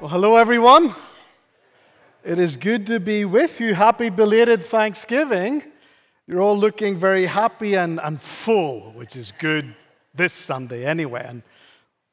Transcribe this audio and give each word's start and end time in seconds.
Well, 0.00 0.08
hello, 0.08 0.36
everyone. 0.36 0.94
It 2.24 2.38
is 2.38 2.56
good 2.56 2.86
to 2.86 2.98
be 2.98 3.26
with 3.26 3.60
you. 3.60 3.74
Happy 3.74 4.08
belated 4.08 4.62
Thanksgiving. 4.62 5.62
You're 6.26 6.40
all 6.40 6.56
looking 6.56 6.98
very 6.98 7.26
happy 7.26 7.74
and, 7.74 8.00
and 8.02 8.18
full, 8.18 8.92
which 8.92 9.14
is 9.14 9.30
good 9.38 9.74
this 10.14 10.32
Sunday 10.32 10.86
anyway. 10.86 11.26
And 11.28 11.42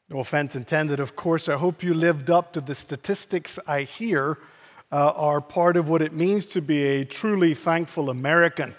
no 0.10 0.20
offense 0.20 0.54
intended, 0.54 1.00
of 1.00 1.16
course. 1.16 1.48
I 1.48 1.56
hope 1.56 1.82
you 1.82 1.94
lived 1.94 2.30
up 2.30 2.52
to 2.54 2.60
the 2.60 2.76
statistics 2.76 3.58
I 3.66 3.84
hear 3.84 4.38
uh, 4.92 5.12
are 5.12 5.40
part 5.40 5.78
of 5.78 5.88
what 5.88 6.02
it 6.02 6.12
means 6.12 6.46
to 6.48 6.62
be 6.62 6.84
a 6.84 7.06
truly 7.06 7.54
thankful 7.54 8.10
American. 8.10 8.76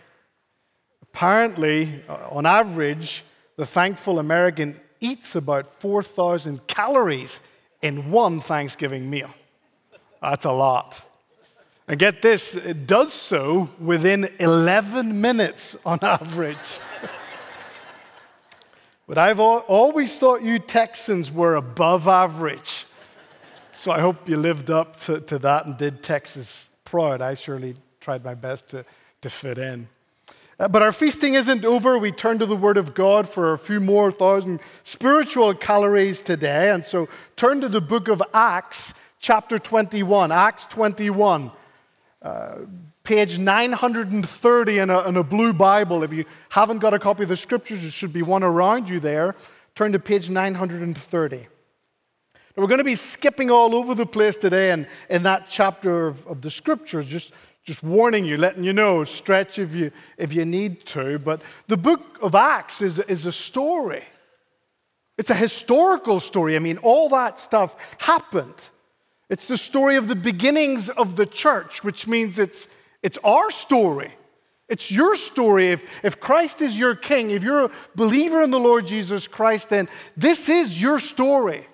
Apparently, 1.01 2.03
uh, 2.11 2.29
on 2.31 2.45
average, 2.45 3.25
the 3.57 3.65
thankful 3.65 4.19
American 4.19 4.79
eats 5.01 5.35
about 5.35 5.81
4,000 5.81 6.67
calories 6.67 7.41
in 7.83 8.11
one 8.11 8.41
Thanksgiving 8.41 9.09
meal. 9.09 9.31
That's 10.21 10.45
a 10.45 10.53
lot. 10.53 11.05
And 11.87 11.99
get 11.99 12.21
this, 12.21 12.55
it 12.55 12.87
does 12.87 13.15
so 13.15 13.71
within 13.81 14.29
11 14.39 15.21
minutes 15.21 15.77
on 15.87 15.99
average. 16.03 16.79
but 19.07 19.17
I've 19.17 19.41
always 19.41 20.19
thought 20.19 20.43
you 20.43 20.59
Texans 20.59 21.33
were 21.33 21.55
above 21.55 22.07
average. 22.07 22.85
So 23.75 23.93
I 23.93 24.01
hope 24.01 24.29
you 24.29 24.37
lived 24.37 24.71
up 24.71 24.97
to, 25.03 25.21
to 25.21 25.39
that 25.39 25.67
and 25.67 25.77
did 25.79 26.03
Texas 26.03 26.69
proud. 26.85 27.23
I 27.23 27.35
surely 27.35 27.77
tried 28.01 28.25
my 28.25 28.35
best 28.35 28.69
to, 28.71 28.85
to 29.23 29.31
fit 29.31 29.57
in. 29.57 29.89
Uh, 30.59 30.67
but 30.67 30.83
our 30.83 30.93
feasting 30.93 31.35
isn't 31.35 31.65
over. 31.65 31.99
We 31.99 32.11
turn 32.11 32.39
to 32.41 32.47
the 32.47 32.57
Word 32.57 32.77
of 32.77 32.93
God 32.93 33.29
for 33.29 33.53
a 33.53 33.59
few 33.59 33.81
more 33.81 34.11
thousand 34.11 34.61
spiritual 34.83 35.55
calories 35.55 36.21
today. 36.21 36.71
And 36.71 36.85
so 36.85 37.09
turn 37.37 37.61
to 37.61 37.69
the 37.69 37.81
book 37.81 38.09
of 38.09 38.23
Acts, 38.35 38.93
chapter 39.21 39.59
21. 39.59 40.33
Acts 40.33 40.67
21. 40.67 41.53
Uh, 42.21 42.57
page 43.05 43.39
930 43.39 44.79
in 44.79 44.91
a, 44.91 45.09
in 45.09 45.17
a 45.17 45.23
blue 45.23 45.53
Bible. 45.53 46.03
If 46.03 46.13
you 46.13 46.25
haven't 46.49 46.81
got 46.81 46.93
a 46.93 46.99
copy 46.99 47.23
of 47.23 47.29
the 47.29 47.37
scriptures, 47.37 47.83
there 47.83 47.91
should 47.93 48.13
be 48.13 48.23
one 48.23 48.43
around 48.43 48.89
you 48.89 48.99
there. 48.99 49.37
Turn 49.77 49.93
to 49.93 50.01
page 50.01 50.29
930. 50.29 51.37
Now, 51.37 51.47
we're 52.57 52.67
going 52.67 52.79
to 52.79 52.85
be 52.85 52.97
skipping 52.97 53.51
all 53.51 53.77
over 53.77 53.95
the 53.95 54.05
place 54.05 54.37
today 54.37 54.73
in, 54.73 54.89
in 55.09 55.23
that 55.23 55.47
chapter 55.49 56.09
of, 56.09 56.27
of 56.27 56.43
the 56.43 56.51
scriptures, 56.51 57.07
just 57.07 57.33
just 57.65 57.83
warning 57.83 58.25
you, 58.25 58.37
letting 58.37 58.65
you 58.65 58.73
know, 58.73 59.05
stretch 59.05 59.59
if 59.59 59.75
you, 59.75 59.91
if 60.17 60.33
you 60.33 60.45
need 60.45 60.87
to. 60.87 61.19
But 61.19 61.43
the 61.67 61.77
book 61.77 62.19
of 62.23 62.35
Acts 62.35 62.81
is, 62.81 62.99
is 62.99 63.27
a 63.27 63.33
story. 63.33 64.05
It's 65.19 65.31
a 65.31 65.35
historical 65.35 66.21
story. 66.21 66.57
I 66.57 66.61
mean, 66.61 66.79
all 66.79 67.09
that 67.11 67.39
stuff 67.39 67.77
happened. 67.99 68.71
It's 69.29 69.47
the 69.47 69.59
story 69.59 69.97
of 69.97 70.09
the 70.09 70.17
beginnings 70.17 70.89
of 70.89 71.17
the 71.17 71.27
church, 71.27 71.85
which 71.85 72.07
means 72.07 72.39
it's, 72.39 72.69
it's 73.03 73.19
our 73.23 73.51
story. 73.51 74.13
It's 74.69 74.91
your 74.91 75.17
story. 75.17 75.69
If, 75.69 76.05
if 76.05 76.21
Christ 76.21 76.63
is 76.63 76.79
your 76.79 76.95
king, 76.95 77.31
if 77.31 77.43
you're 77.43 77.65
a 77.65 77.71
believer 77.95 78.43
in 78.43 78.51
the 78.51 78.61
Lord 78.61 78.87
Jesus 78.87 79.27
Christ, 79.27 79.71
then 79.71 79.89
this 80.17 80.49
is 80.49 80.81
your 80.81 80.99
story. 80.99 81.67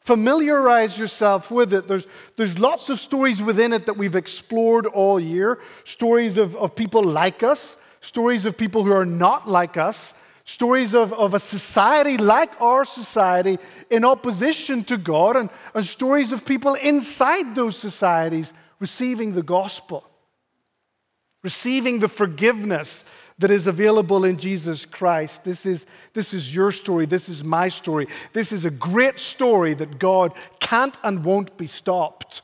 Familiarize 0.00 0.98
yourself 0.98 1.50
with 1.50 1.74
it. 1.74 1.86
There's, 1.86 2.06
there's 2.36 2.58
lots 2.58 2.88
of 2.88 2.98
stories 2.98 3.42
within 3.42 3.72
it 3.72 3.86
that 3.86 3.96
we've 3.96 4.16
explored 4.16 4.86
all 4.86 5.20
year 5.20 5.58
stories 5.84 6.38
of, 6.38 6.56
of 6.56 6.74
people 6.74 7.02
like 7.04 7.42
us, 7.42 7.76
stories 8.00 8.46
of 8.46 8.56
people 8.56 8.82
who 8.82 8.92
are 8.92 9.04
not 9.04 9.48
like 9.48 9.76
us, 9.76 10.14
stories 10.44 10.94
of, 10.94 11.12
of 11.12 11.34
a 11.34 11.38
society 11.38 12.16
like 12.16 12.60
our 12.60 12.84
society 12.84 13.58
in 13.90 14.04
opposition 14.04 14.84
to 14.84 14.96
God, 14.96 15.36
and, 15.36 15.50
and 15.74 15.84
stories 15.84 16.32
of 16.32 16.46
people 16.46 16.74
inside 16.74 17.54
those 17.54 17.76
societies 17.76 18.52
receiving 18.78 19.34
the 19.34 19.42
gospel, 19.42 20.08
receiving 21.42 21.98
the 21.98 22.08
forgiveness 22.08 23.04
that 23.40 23.50
is 23.50 23.66
available 23.66 24.24
in 24.24 24.36
Jesus 24.36 24.84
Christ. 24.84 25.44
This 25.44 25.64
is, 25.64 25.86
this 26.12 26.34
is 26.34 26.54
your 26.54 26.70
story. 26.70 27.06
This 27.06 27.28
is 27.28 27.42
my 27.42 27.70
story. 27.70 28.06
This 28.34 28.52
is 28.52 28.66
a 28.66 28.70
great 28.70 29.18
story 29.18 29.72
that 29.74 29.98
God 29.98 30.34
can't 30.60 30.96
and 31.02 31.24
won't 31.24 31.56
be 31.56 31.66
stopped. 31.66 32.42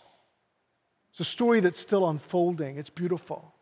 It's 1.10 1.20
a 1.20 1.24
story 1.24 1.60
that's 1.60 1.78
still 1.78 2.08
unfolding. 2.08 2.78
It's 2.78 2.90
beautiful. 2.90 3.52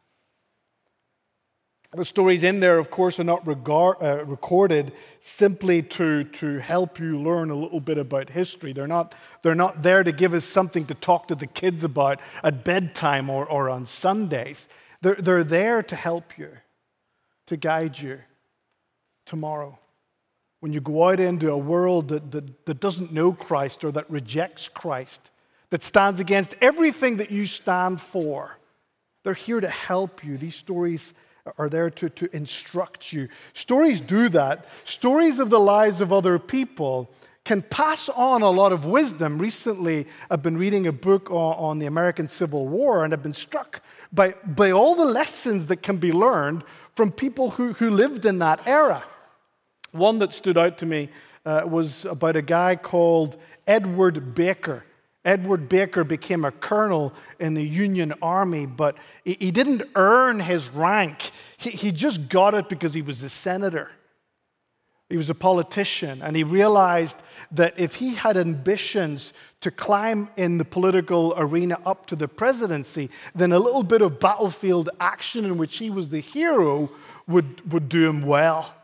The 1.92 2.04
stories 2.04 2.44
in 2.44 2.60
there, 2.60 2.78
of 2.78 2.90
course, 2.90 3.18
are 3.18 3.24
not 3.24 3.44
regard, 3.46 3.96
uh, 4.00 4.24
recorded 4.24 4.92
simply 5.20 5.82
to, 5.82 6.24
to 6.24 6.58
help 6.58 7.00
you 7.00 7.20
learn 7.20 7.50
a 7.50 7.56
little 7.56 7.80
bit 7.80 7.98
about 7.98 8.30
history. 8.30 8.72
They're 8.72 8.86
not, 8.86 9.12
they're 9.42 9.54
not 9.56 9.82
there 9.82 10.04
to 10.04 10.12
give 10.12 10.34
us 10.34 10.44
something 10.44 10.86
to 10.86 10.94
talk 10.94 11.28
to 11.28 11.34
the 11.34 11.46
kids 11.46 11.82
about 11.82 12.20
at 12.44 12.64
bedtime 12.64 13.28
or, 13.28 13.44
or 13.44 13.70
on 13.70 13.86
Sundays. 13.86 14.68
They're, 15.02 15.16
they're 15.16 15.44
there 15.44 15.82
to 15.82 15.96
help 15.96 16.38
you 16.38 16.50
to 17.46 17.56
guide 17.56 17.98
you 17.98 18.20
tomorrow. 19.26 19.78
When 20.60 20.72
you 20.72 20.80
go 20.80 21.10
out 21.10 21.20
into 21.20 21.50
a 21.50 21.58
world 21.58 22.08
that, 22.08 22.30
that, 22.30 22.66
that 22.66 22.80
doesn't 22.80 23.12
know 23.12 23.32
Christ 23.32 23.84
or 23.84 23.92
that 23.92 24.10
rejects 24.10 24.68
Christ, 24.68 25.30
that 25.70 25.82
stands 25.82 26.20
against 26.20 26.54
everything 26.60 27.18
that 27.18 27.30
you 27.30 27.46
stand 27.46 28.00
for, 28.00 28.58
they're 29.24 29.34
here 29.34 29.60
to 29.60 29.68
help 29.68 30.24
you. 30.24 30.38
These 30.38 30.54
stories 30.54 31.12
are 31.58 31.68
there 31.68 31.90
to, 31.90 32.08
to 32.08 32.34
instruct 32.34 33.12
you. 33.12 33.28
Stories 33.52 34.00
do 34.00 34.28
that. 34.30 34.66
Stories 34.84 35.38
of 35.38 35.50
the 35.50 35.60
lives 35.60 36.00
of 36.00 36.12
other 36.12 36.38
people 36.38 37.10
can 37.44 37.60
pass 37.60 38.08
on 38.08 38.40
a 38.40 38.48
lot 38.48 38.72
of 38.72 38.86
wisdom. 38.86 39.38
Recently, 39.38 40.06
I've 40.30 40.42
been 40.42 40.56
reading 40.56 40.86
a 40.86 40.92
book 40.92 41.30
on, 41.30 41.54
on 41.56 41.78
the 41.78 41.86
American 41.86 42.26
Civil 42.26 42.66
War 42.68 43.04
and 43.04 43.12
I've 43.12 43.22
been 43.22 43.34
struck 43.34 43.82
by, 44.12 44.34
by 44.46 44.70
all 44.70 44.94
the 44.94 45.04
lessons 45.04 45.66
that 45.66 45.82
can 45.82 45.98
be 45.98 46.12
learned 46.12 46.64
from 46.94 47.10
people 47.10 47.50
who, 47.50 47.72
who 47.74 47.90
lived 47.90 48.24
in 48.24 48.38
that 48.38 48.66
era. 48.66 49.02
One 49.92 50.18
that 50.18 50.32
stood 50.32 50.58
out 50.58 50.78
to 50.78 50.86
me 50.86 51.08
uh, 51.44 51.62
was 51.66 52.04
about 52.04 52.36
a 52.36 52.42
guy 52.42 52.76
called 52.76 53.36
Edward 53.66 54.34
Baker. 54.34 54.84
Edward 55.24 55.68
Baker 55.68 56.04
became 56.04 56.44
a 56.44 56.50
colonel 56.50 57.12
in 57.40 57.54
the 57.54 57.66
Union 57.66 58.12
Army, 58.20 58.66
but 58.66 58.96
he, 59.24 59.36
he 59.40 59.50
didn't 59.50 59.82
earn 59.94 60.40
his 60.40 60.68
rank. 60.68 61.30
He, 61.56 61.70
he 61.70 61.92
just 61.92 62.28
got 62.28 62.54
it 62.54 62.68
because 62.68 62.92
he 62.92 63.02
was 63.02 63.22
a 63.22 63.30
senator. 63.30 63.90
He 65.08 65.16
was 65.16 65.30
a 65.30 65.34
politician, 65.34 66.20
and 66.22 66.34
he 66.34 66.44
realized 66.44 67.22
that 67.52 67.78
if 67.78 67.96
he 67.96 68.14
had 68.14 68.36
ambitions 68.36 69.32
to 69.64 69.70
climb 69.70 70.28
in 70.36 70.58
the 70.58 70.64
political 70.64 71.32
arena 71.38 71.78
up 71.86 72.04
to 72.04 72.14
the 72.14 72.28
presidency, 72.28 73.08
then 73.34 73.50
a 73.50 73.58
little 73.58 73.82
bit 73.82 74.02
of 74.02 74.20
battlefield 74.20 74.90
action 75.00 75.46
in 75.46 75.56
which 75.56 75.78
he 75.78 75.88
was 75.88 76.10
the 76.10 76.20
hero 76.20 76.90
would, 77.26 77.72
would 77.72 77.88
do 77.88 78.06
him 78.06 78.26
well. 78.26 78.74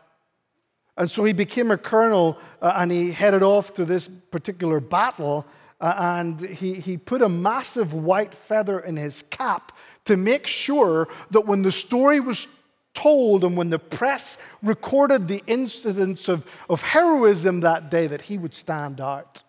And 0.97 1.09
so 1.09 1.23
he 1.23 1.33
became 1.33 1.69
a 1.69 1.77
colonel 1.77 2.39
uh, 2.63 2.73
and 2.77 2.91
he 2.91 3.11
headed 3.11 3.43
off 3.43 3.75
to 3.75 3.85
this 3.85 4.07
particular 4.07 4.79
battle. 4.79 5.45
Uh, 5.79 5.93
and 5.97 6.41
he, 6.41 6.73
he 6.73 6.97
put 6.97 7.21
a 7.21 7.29
massive 7.29 7.93
white 7.93 8.33
feather 8.33 8.79
in 8.79 8.97
his 8.97 9.21
cap 9.29 9.77
to 10.05 10.17
make 10.17 10.47
sure 10.47 11.07
that 11.29 11.41
when 11.41 11.61
the 11.61 11.71
story 11.71 12.19
was 12.19 12.47
told 12.95 13.43
and 13.43 13.55
when 13.55 13.69
the 13.69 13.77
press 13.77 14.39
recorded 14.63 15.27
the 15.27 15.43
incidents 15.45 16.27
of, 16.27 16.47
of 16.71 16.81
heroism 16.81 17.59
that 17.59 17.91
day, 17.91 18.07
that 18.07 18.21
he 18.23 18.39
would 18.39 18.55
stand 18.55 18.99
out. 18.99 19.43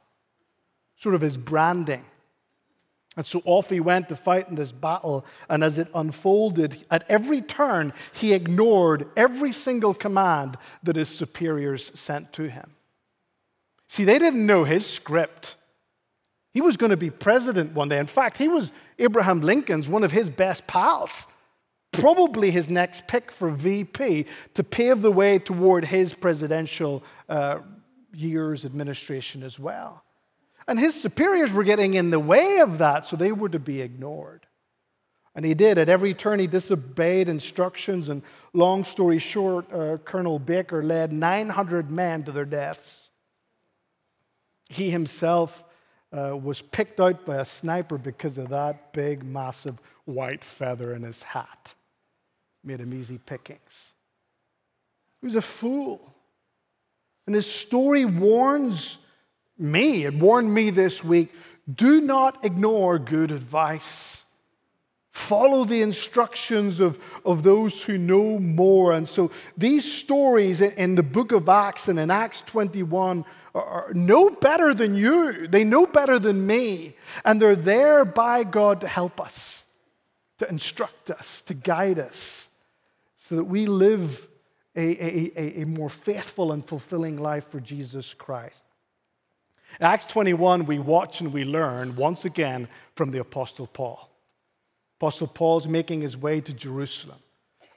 Sort 1.02 1.14
of 1.14 1.20
his 1.20 1.36
branding. 1.36 2.04
And 3.16 3.26
so 3.26 3.42
off 3.44 3.68
he 3.68 3.80
went 3.80 4.08
to 4.08 4.16
fight 4.16 4.48
in 4.48 4.54
this 4.54 4.72
battle. 4.72 5.26
And 5.48 5.64
as 5.64 5.78
it 5.78 5.88
unfolded, 5.94 6.84
at 6.90 7.04
every 7.08 7.42
turn, 7.42 7.92
he 8.12 8.32
ignored 8.32 9.08
every 9.16 9.52
single 9.52 9.94
command 9.94 10.56
that 10.82 10.96
his 10.96 11.08
superiors 11.08 11.98
sent 11.98 12.32
to 12.34 12.48
him. 12.48 12.70
See, 13.88 14.04
they 14.04 14.18
didn't 14.18 14.46
know 14.46 14.64
his 14.64 14.86
script. 14.86 15.56
He 16.54 16.60
was 16.60 16.76
going 16.76 16.90
to 16.90 16.96
be 16.96 17.10
president 17.10 17.74
one 17.74 17.88
day. 17.88 17.98
In 17.98 18.06
fact, 18.06 18.38
he 18.38 18.48
was 18.48 18.70
Abraham 18.98 19.40
Lincoln's 19.40 19.88
one 19.88 20.04
of 20.04 20.12
his 20.12 20.30
best 20.30 20.66
pals 20.66 21.26
probably 21.92 22.50
his 22.50 22.68
next 22.68 23.06
pick 23.06 23.30
for 23.30 23.50
VP 23.50 24.26
to 24.54 24.64
pave 24.64 25.02
the 25.02 25.12
way 25.12 25.38
toward 25.38 25.84
his 25.84 26.14
presidential 26.14 27.02
uh, 27.28 27.58
years 28.12 28.64
administration 28.64 29.42
as 29.42 29.58
well. 29.58 30.02
And 30.68 30.78
his 30.78 31.00
superiors 31.00 31.52
were 31.52 31.64
getting 31.64 31.94
in 31.94 32.10
the 32.10 32.20
way 32.20 32.58
of 32.58 32.78
that, 32.78 33.06
so 33.06 33.16
they 33.16 33.32
were 33.32 33.48
to 33.48 33.58
be 33.58 33.80
ignored. 33.80 34.46
And 35.34 35.44
he 35.44 35.54
did. 35.54 35.78
At 35.78 35.88
every 35.88 36.14
turn, 36.14 36.38
he 36.38 36.46
disobeyed 36.46 37.28
instructions. 37.28 38.08
And 38.08 38.22
long 38.52 38.84
story 38.84 39.18
short, 39.18 39.72
uh, 39.72 39.96
Colonel 39.98 40.38
Baker 40.38 40.82
led 40.82 41.12
900 41.12 41.90
men 41.90 42.24
to 42.24 42.32
their 42.32 42.44
deaths. 42.44 43.08
He 44.68 44.90
himself 44.90 45.64
uh, 46.12 46.36
was 46.36 46.60
picked 46.60 47.00
out 47.00 47.24
by 47.24 47.36
a 47.36 47.44
sniper 47.44 47.96
because 47.98 48.36
of 48.38 48.50
that 48.50 48.92
big, 48.92 49.24
massive 49.24 49.80
white 50.04 50.44
feather 50.44 50.94
in 50.94 51.02
his 51.02 51.22
hat 51.22 51.74
made 52.64 52.80
him 52.80 52.94
easy 52.94 53.18
pickings. 53.18 53.90
He 55.20 55.26
was 55.26 55.34
a 55.34 55.42
fool. 55.42 56.14
And 57.26 57.34
his 57.34 57.50
story 57.50 58.04
warns 58.04 58.98
me, 59.62 60.04
it 60.04 60.14
warned 60.14 60.52
me 60.52 60.70
this 60.70 61.02
week 61.04 61.32
do 61.72 62.00
not 62.00 62.44
ignore 62.44 62.98
good 62.98 63.30
advice. 63.30 64.24
Follow 65.12 65.64
the 65.64 65.82
instructions 65.82 66.80
of, 66.80 66.98
of 67.24 67.42
those 67.42 67.82
who 67.82 67.98
know 67.98 68.38
more. 68.38 68.92
And 68.92 69.06
so 69.06 69.30
these 69.56 69.90
stories 69.90 70.60
in 70.60 70.94
the 70.94 71.02
book 71.02 71.32
of 71.32 71.48
Acts 71.48 71.88
and 71.88 71.98
in 71.98 72.10
Acts 72.10 72.40
21 72.42 73.24
are, 73.54 73.92
know 73.94 74.30
better 74.30 74.72
than 74.72 74.94
you. 74.94 75.46
They 75.46 75.64
know 75.64 75.86
better 75.86 76.18
than 76.18 76.46
me. 76.46 76.94
And 77.24 77.40
they're 77.40 77.54
there 77.54 78.04
by 78.04 78.44
God 78.44 78.80
to 78.80 78.88
help 78.88 79.20
us, 79.20 79.64
to 80.38 80.48
instruct 80.48 81.10
us, 81.10 81.42
to 81.42 81.54
guide 81.54 81.98
us, 81.98 82.48
so 83.16 83.36
that 83.36 83.44
we 83.44 83.66
live 83.66 84.26
a, 84.74 84.80
a, 84.80 85.62
a 85.62 85.66
more 85.66 85.90
faithful 85.90 86.52
and 86.52 86.66
fulfilling 86.66 87.18
life 87.18 87.48
for 87.48 87.60
Jesus 87.60 88.14
Christ. 88.14 88.64
In 89.80 89.86
Acts 89.86 90.04
21, 90.06 90.66
we 90.66 90.78
watch 90.78 91.20
and 91.20 91.32
we 91.32 91.44
learn 91.44 91.96
once 91.96 92.24
again 92.24 92.68
from 92.94 93.10
the 93.10 93.20
Apostle 93.20 93.66
Paul. 93.66 94.10
Apostle 94.98 95.26
Paul's 95.26 95.66
making 95.66 96.02
his 96.02 96.16
way 96.16 96.40
to 96.40 96.52
Jerusalem. 96.52 97.18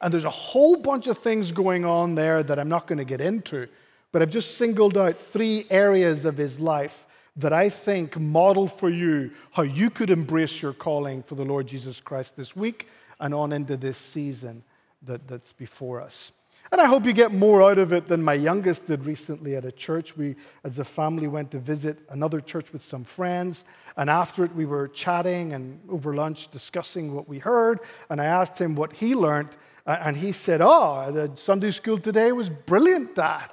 And 0.02 0.14
there's 0.14 0.26
a 0.26 0.30
whole 0.30 0.76
bunch 0.76 1.08
of 1.08 1.18
things 1.18 1.52
going 1.52 1.86
on 1.86 2.16
there 2.16 2.44
that 2.44 2.60
I'm 2.60 2.70
not 2.70 2.86
going 2.86 3.00
to 3.00 3.06
get 3.06 3.22
into, 3.22 3.68
but 4.12 4.22
I've 4.22 4.30
just 4.30 4.58
singled 4.58 4.98
out 4.98 5.18
three 5.18 5.66
areas 5.70 6.26
of 6.26 6.38
his 6.38 6.60
life 6.60 7.06
that 7.38 7.52
I 7.52 7.70
think 7.70 8.20
model 8.20 8.68
for 8.68 8.90
you 8.90 9.32
how 9.52 9.64
you 9.64 9.90
could 9.90 10.10
embrace 10.10 10.62
your 10.62 10.74
calling 10.74 11.24
for 11.24 11.36
the 11.36 11.44
Lord 11.44 11.68
Jesus 11.68 12.00
Christ 12.00 12.38
this 12.38 12.56
week 12.56 12.88
and 13.20 13.34
on 13.34 13.52
into 13.52 13.78
this 13.78 13.98
season 13.98 14.64
that, 15.02 15.28
that's 15.28 15.52
before 15.52 16.02
us. 16.02 16.32
And 16.72 16.82
I 16.82 16.86
hope 16.86 17.06
you 17.06 17.14
get 17.14 17.32
more 17.32 17.62
out 17.62 17.78
of 17.78 17.94
it 17.94 18.08
than 18.08 18.24
my 18.24 18.34
youngest 18.34 18.88
did 18.88 19.06
recently 19.06 19.56
at 19.56 19.66
a 19.66 19.72
church. 19.72 20.18
We, 20.18 20.36
as 20.64 20.80
a 20.80 20.86
family, 20.86 21.28
went 21.28 21.52
to 21.52 21.60
visit 21.60 22.00
another 22.10 22.40
church 22.40 22.74
with 22.74 22.84
some 22.84 23.04
friends. 23.04 23.64
And 23.98 24.10
after 24.10 24.44
it, 24.44 24.54
we 24.56 24.66
were 24.66 24.88
chatting 24.88 25.54
and 25.54 25.80
over 25.90 26.16
lunch 26.16 26.50
discussing 26.50 27.14
what 27.14 27.30
we 27.30 27.40
heard. 27.40 27.80
And 28.10 28.20
I 28.20 28.26
asked 28.26 28.60
him 28.60 28.76
what 28.76 28.94
he 28.94 29.16
learned. 29.16 29.50
And 29.86 30.18
he 30.18 30.32
said, 30.32 30.62
Oh, 30.62 31.12
the 31.12 31.32
Sunday 31.36 31.72
school 31.72 32.00
today 32.00 32.32
was 32.32 32.50
brilliant, 32.50 33.16
Dad. 33.16 33.52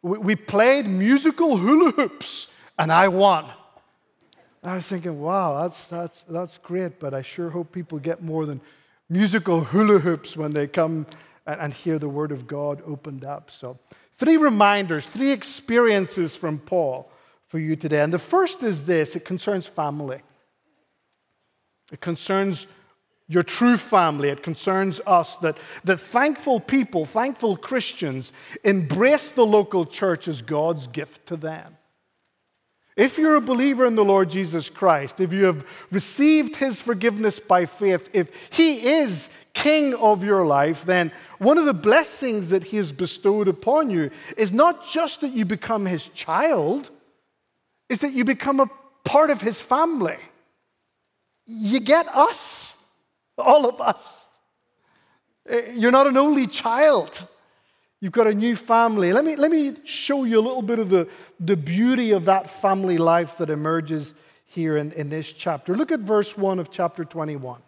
We 0.00 0.36
played 0.36 0.86
musical 0.86 1.56
hula 1.56 1.90
hoops, 1.90 2.46
and 2.78 2.92
I 2.92 3.08
won. 3.08 3.46
I 4.62 4.76
was 4.76 4.86
thinking, 4.86 5.20
wow, 5.20 5.62
that's, 5.62 5.84
that's, 5.86 6.22
that's 6.22 6.58
great, 6.58 6.98
but 6.98 7.14
I 7.14 7.22
sure 7.22 7.50
hope 7.50 7.72
people 7.72 7.98
get 7.98 8.22
more 8.22 8.44
than 8.44 8.60
musical 9.08 9.60
hula 9.60 10.00
hoops 10.00 10.36
when 10.36 10.52
they 10.52 10.66
come 10.66 11.06
and, 11.48 11.72
hear 11.72 11.98
the 11.98 12.08
Word 12.08 12.30
of 12.30 12.46
God 12.46 12.82
opened 12.86 13.24
up. 13.24 13.50
So, 13.50 13.78
three 14.16 14.36
reminders, 14.36 15.06
three 15.06 15.30
experiences 15.30 16.36
from 16.36 16.58
Paul 16.58 17.10
for 17.46 17.58
you 17.58 17.74
today. 17.74 18.02
And 18.02 18.12
the 18.12 18.18
first 18.18 18.62
is 18.62 18.84
this 18.84 19.16
it 19.16 19.24
concerns 19.24 19.66
family, 19.66 20.20
it 21.90 22.00
concerns 22.00 22.66
your 23.28 23.42
true 23.42 23.76
family. 23.76 24.30
It 24.30 24.42
concerns 24.42 25.00
us 25.06 25.36
that, 25.36 25.58
that 25.84 25.98
thankful 25.98 26.60
people, 26.60 27.04
thankful 27.04 27.56
Christians, 27.56 28.32
embrace 28.64 29.32
the 29.32 29.46
local 29.46 29.84
church 29.84 30.26
as 30.28 30.40
God's 30.40 30.86
gift 30.86 31.26
to 31.26 31.36
them. 31.36 31.76
If 32.96 33.16
you're 33.16 33.36
a 33.36 33.40
believer 33.40 33.86
in 33.86 33.94
the 33.94 34.04
Lord 34.04 34.30
Jesus 34.30 34.68
Christ, 34.70 35.20
if 35.20 35.32
you 35.32 35.44
have 35.44 35.64
received 35.92 36.56
his 36.56 36.80
forgiveness 36.80 37.38
by 37.38 37.66
faith, 37.66 38.10
if 38.12 38.48
he 38.50 38.88
is 38.88 39.28
king 39.52 39.94
of 39.94 40.24
your 40.24 40.44
life, 40.44 40.84
then 40.84 41.12
one 41.38 41.58
of 41.58 41.64
the 41.66 41.74
blessings 41.74 42.50
that 42.50 42.64
He 42.64 42.76
has 42.76 42.92
bestowed 42.92 43.48
upon 43.48 43.90
you 43.90 44.10
is 44.36 44.52
not 44.52 44.86
just 44.88 45.20
that 45.20 45.28
you 45.28 45.44
become 45.44 45.86
His 45.86 46.08
child, 46.08 46.90
is 47.88 48.00
that 48.00 48.12
you 48.12 48.24
become 48.24 48.60
a 48.60 48.70
part 49.04 49.30
of 49.30 49.40
His 49.40 49.60
family. 49.60 50.16
You 51.46 51.80
get 51.80 52.06
us, 52.08 52.76
all 53.36 53.68
of 53.68 53.80
us. 53.80 54.26
Eh, 55.48 55.72
you're 55.74 55.90
not 55.90 56.06
an 56.06 56.16
only 56.16 56.46
child. 56.46 57.26
You've 58.00 58.12
got 58.12 58.26
a 58.26 58.34
new 58.34 58.54
family. 58.54 59.12
Let 59.12 59.24
me, 59.24 59.34
let 59.34 59.50
me 59.50 59.76
show 59.84 60.24
you 60.24 60.38
a 60.38 60.42
little 60.42 60.62
bit 60.62 60.78
of 60.78 60.88
the, 60.88 61.08
the 61.40 61.56
beauty 61.56 62.12
of 62.12 62.26
that 62.26 62.50
family 62.50 62.98
life 62.98 63.38
that 63.38 63.50
emerges 63.50 64.14
here 64.44 64.76
in, 64.76 64.92
in 64.92 65.08
this 65.08 65.32
chapter. 65.32 65.74
Look 65.74 65.90
at 65.90 66.00
verse 66.00 66.36
1 66.36 66.58
of 66.58 66.70
chapter 66.70 67.04
21. 67.04 67.60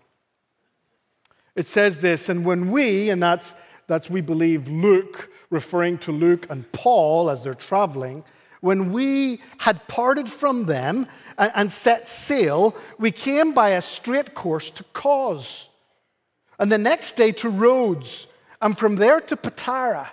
It 1.61 1.67
says 1.67 2.01
this, 2.01 2.31
and 2.31 2.47
when 2.47 2.71
we, 2.71 3.11
and 3.11 3.23
that's, 3.23 3.55
that's 3.87 4.09
we 4.09 4.23
believe 4.23 4.71
Luke, 4.71 5.31
referring 5.51 5.99
to 5.99 6.11
Luke 6.11 6.47
and 6.49 6.65
Paul 6.73 7.29
as 7.29 7.45
they're 7.45 7.53
traveling, 7.53 8.25
when 8.63 8.93
we 8.93 9.43
had 9.59 9.87
parted 9.87 10.31
from 10.31 10.65
them 10.65 11.07
and, 11.37 11.53
and 11.55 11.71
set 11.71 12.09
sail, 12.09 12.75
we 12.99 13.11
came 13.11 13.53
by 13.53 13.73
a 13.73 13.83
straight 13.83 14.33
course 14.33 14.71
to 14.71 14.85
Cos, 14.95 15.69
and 16.59 16.73
the 16.73 16.79
next 16.79 17.17
day 17.17 17.31
to 17.33 17.51
Rhodes, 17.51 18.27
and 18.63 18.79
from 18.79 18.97
there 18.97 19.21
to 19.21 19.37
Patara. 19.37 20.09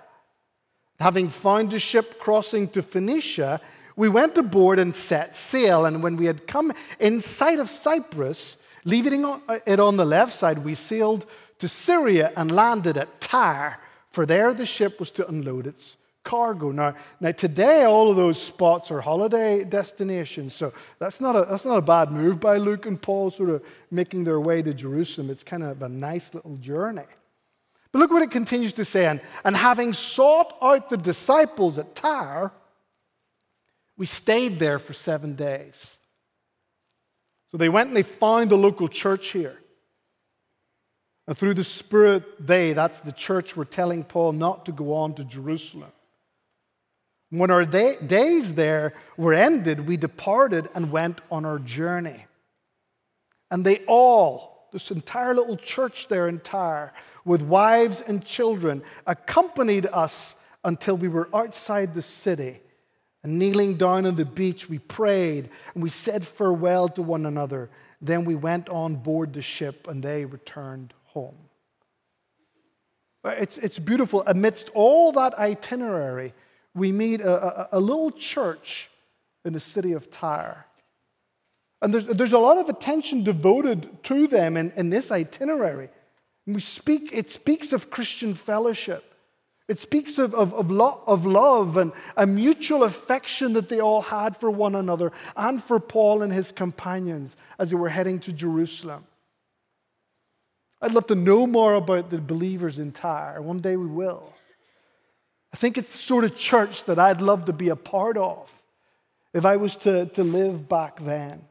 Having 1.00 1.30
found 1.30 1.74
a 1.74 1.80
ship 1.80 2.20
crossing 2.20 2.68
to 2.72 2.82
Phoenicia, 2.82 3.62
we 3.96 4.10
went 4.10 4.38
aboard 4.38 4.80
and 4.80 4.94
set 4.94 5.34
sail. 5.34 5.86
And 5.86 6.04
when 6.04 6.18
we 6.18 6.26
had 6.26 6.46
come 6.46 6.74
in 7.00 7.22
sight 7.22 7.60
of 7.60 7.70
Cyprus, 7.70 8.58
Leaving 8.88 9.26
uh, 9.26 9.40
it 9.66 9.82
on 9.82 9.98
the 9.98 10.06
left 10.06 10.32
side, 10.32 10.60
we 10.60 10.74
sailed 10.74 11.26
to 11.60 11.68
Syria 11.68 12.32
and 12.38 12.50
landed 12.50 12.96
at 12.96 13.20
Tyre, 13.20 13.78
for 14.12 14.26
there 14.26 14.54
the 14.54 14.66
ship 14.66 14.98
was 14.98 15.12
to 15.12 15.28
unload 15.28 15.68
its 15.68 15.98
cargo. 16.24 16.72
Now, 16.72 16.96
now 17.20 17.34
today, 17.34 17.84
all 17.84 18.10
of 18.10 18.16
those 18.16 18.42
spots 18.42 18.90
are 18.90 19.02
holiday 19.02 19.66
destinations, 19.66 20.54
so 20.54 20.72
that's 21.00 21.20
not, 21.20 21.36
a, 21.36 21.44
that's 21.50 21.66
not 21.66 21.78
a 21.78 21.82
bad 21.82 22.14
move 22.14 22.40
by 22.40 22.56
Luke 22.56 22.86
and 22.86 23.02
Paul, 23.02 23.30
sort 23.30 23.50
of 23.50 23.62
making 23.92 24.24
their 24.24 24.40
way 24.40 24.62
to 24.62 24.74
Jerusalem. 24.74 25.30
It's 25.32 25.44
kind 25.44 25.64
of 25.64 25.82
a 25.82 25.90
nice 25.90 26.34
little 26.34 26.56
journey. 26.56 27.04
But 27.92 28.00
look 28.00 28.12
what 28.12 28.22
it 28.22 28.32
continues 28.32 28.72
to 28.74 28.86
say. 28.86 29.06
And, 29.08 29.20
and 29.44 29.58
having 29.58 29.92
sought 29.92 30.56
out 30.62 30.90
the 30.90 30.98
disciples 30.98 31.78
at 31.78 31.94
Tyre, 31.94 32.54
we 33.98 34.06
stayed 34.06 34.60
there 34.60 34.80
for 34.80 34.94
seven 34.94 35.36
days. 35.36 35.97
So 37.58 37.60
they 37.60 37.70
went 37.70 37.88
and 37.88 37.98
they 37.98 38.04
found 38.04 38.52
a 38.52 38.56
local 38.56 38.88
church 38.88 39.30
here. 39.30 39.58
And 41.28 41.36
through 41.36 41.56
the 41.56 41.64
Spirit, 41.64 42.46
they, 42.46 42.74
that's 42.74 43.00
the 43.00 43.12
church, 43.12 43.58
were 43.58 43.66
telling 43.66 44.04
Paul 44.04 44.34
not 44.34 44.68
to 44.68 44.72
go 44.72 44.94
on 44.94 45.16
to 45.16 45.24
Jerusalem. 45.24 45.92
When 47.32 47.50
our 47.50 47.66
day, 47.66 47.96
days 48.06 48.54
there 48.54 48.94
were 49.18 49.34
ended, 49.34 49.88
we 49.88 49.98
departed 49.98 50.70
and 50.76 50.92
went 50.92 51.22
on 51.32 51.46
our 51.46 51.58
journey. 51.58 52.28
And 53.50 53.66
they 53.66 53.84
all, 53.88 54.68
this 54.72 54.92
entire 54.92 55.34
little 55.34 55.58
church 55.58 56.10
there 56.10 56.28
entire, 56.28 56.94
with 57.26 57.42
wives 57.42 58.02
and 58.02 58.24
children, 58.24 58.84
accompanied 59.08 59.88
us 59.88 60.36
until 60.64 60.96
we 60.96 61.08
were 61.08 61.28
outside 61.34 61.96
the 61.96 62.04
city 62.04 62.60
and 63.24 63.40
kneeling 63.40 63.76
down 63.76 64.06
on 64.06 64.16
the 64.16 64.26
beach, 64.26 64.70
we 64.70 64.80
prayed 64.80 65.50
and 65.74 65.84
we 65.84 65.90
said 65.90 66.26
farewell 66.26 66.88
to 66.90 67.02
one 67.02 67.26
another. 67.26 67.70
Then 68.02 68.26
we 68.26 68.36
went 68.36 68.70
on 68.70 68.96
board 68.96 69.34
the 69.34 69.42
ship 69.42 69.88
and 69.88 70.04
they 70.04 70.26
returned 70.26 70.94
home. 71.06 71.38
It's, 73.26 73.58
it's 73.58 73.80
beautiful. 73.80 74.24
Amidst 74.26 74.70
all 74.74 75.12
that 75.14 75.38
itinerary, 75.38 76.34
we 76.74 76.92
meet 76.92 77.22
a, 77.22 77.74
a, 77.74 77.80
a 77.80 77.80
little 77.80 78.12
church 78.12 78.90
in 79.44 79.54
the 79.54 79.60
city 79.60 79.94
of 79.94 80.10
Tyre. 80.12 80.66
And 81.82 81.94
there's, 81.94 82.06
there's 82.06 82.34
a 82.34 82.40
lot 82.40 82.58
of 82.58 82.70
attention 82.70 83.24
devoted 83.24 84.04
to 84.06 84.28
them 84.28 84.58
in, 84.58 84.72
in 84.76 84.90
this 84.90 85.12
itinerary. 85.12 85.90
And 86.46 86.56
we 86.56 86.62
speak, 86.62 87.12
it 87.14 87.30
speaks 87.30 87.74
of 87.74 87.92
Christian 87.92 88.34
fellowship. 88.34 89.07
It 89.68 89.80
speaks 89.80 90.18
of, 90.18 90.34
of, 90.34 90.54
of, 90.54 90.72
lo- 90.72 91.02
of 91.06 91.26
love 91.26 91.76
and 91.76 91.92
a 92.16 92.26
mutual 92.26 92.84
affection 92.84 93.54
that 93.54 93.68
they 93.68 93.82
all 93.82 94.02
had 94.02 94.38
for 94.38 94.50
one 94.50 94.76
another 94.76 95.12
and 95.36 95.62
for 95.62 95.80
Paul 95.80 96.22
and 96.22 96.32
his 96.32 96.54
companions 96.54 97.36
as 97.60 97.72
they 97.72 97.76
were 97.76 97.90
heading 97.90 98.20
to 98.22 98.34
Jerusalem. 98.34 99.06
I'd 100.82 100.94
love 100.94 101.08
to 101.08 101.16
know 101.16 101.48
more 101.48 101.74
about 101.74 102.10
the 102.10 102.20
believers 102.20 102.80
in 102.80 102.92
Tyre. 102.92 103.42
One 103.42 103.60
day 103.60 103.76
we 103.76 103.88
will. 103.88 104.32
I 105.54 105.58
think 105.58 105.78
it's 105.78 105.92
the 105.92 105.98
sort 105.98 106.24
of 106.24 106.38
church 106.38 106.86
that 106.86 107.00
I'd 107.00 107.22
love 107.22 107.46
to 107.46 107.54
be 107.54 107.70
a 107.70 107.76
part 107.76 108.16
of 108.16 108.54
if 109.34 109.46
I 109.46 109.58
was 109.58 109.76
to, 109.78 110.06
to 110.06 110.24
live 110.24 110.70
back 110.70 111.00
then. 111.00 111.42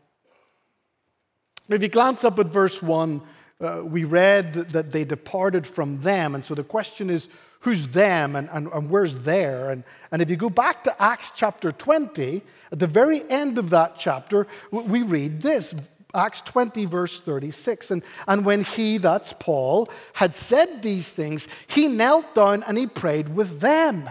If 1.69 1.83
you 1.83 1.89
glance 1.89 2.25
up 2.25 2.39
at 2.39 2.47
verse 2.47 2.81
1, 2.81 3.21
uh, 3.61 3.83
we 3.85 4.05
read 4.05 4.55
that, 4.55 4.69
that 4.71 4.93
they 4.93 5.05
departed 5.05 5.67
from 5.67 6.01
them. 6.03 6.35
And 6.35 6.45
so 6.45 6.55
the 6.55 6.65
question 6.65 7.11
is 7.11 7.29
who's 7.67 7.89
them 7.89 8.37
and, 8.37 8.49
and, 8.53 8.69
and 8.69 8.89
where's 8.89 9.25
there. 9.25 9.71
And, 9.71 9.83
and 10.13 10.23
if 10.23 10.31
you 10.31 10.37
go 10.37 10.49
back 10.49 10.85
to 10.85 11.03
Acts 11.03 11.33
chapter 11.35 11.73
20, 11.73 12.41
at 12.71 12.79
the 12.79 12.87
very 12.87 13.29
end 13.29 13.59
of 13.59 13.71
that 13.71 13.99
chapter, 13.99 14.47
we 14.71 15.03
read 15.03 15.43
this 15.43 15.75
Acts 16.15 16.43
20, 16.43 16.85
verse 16.85 17.19
36. 17.19 17.91
And, 17.91 18.05
and 18.29 18.45
when 18.45 18.63
he, 18.63 18.99
that's 18.99 19.33
Paul, 19.33 19.91
had 20.13 20.37
said 20.37 20.81
these 20.81 21.13
things, 21.13 21.49
he 21.67 21.89
knelt 21.89 22.37
down 22.37 22.63
and 22.63 22.79
he 22.79 22.87
prayed 22.87 23.35
with 23.35 23.59
them. 23.59 24.11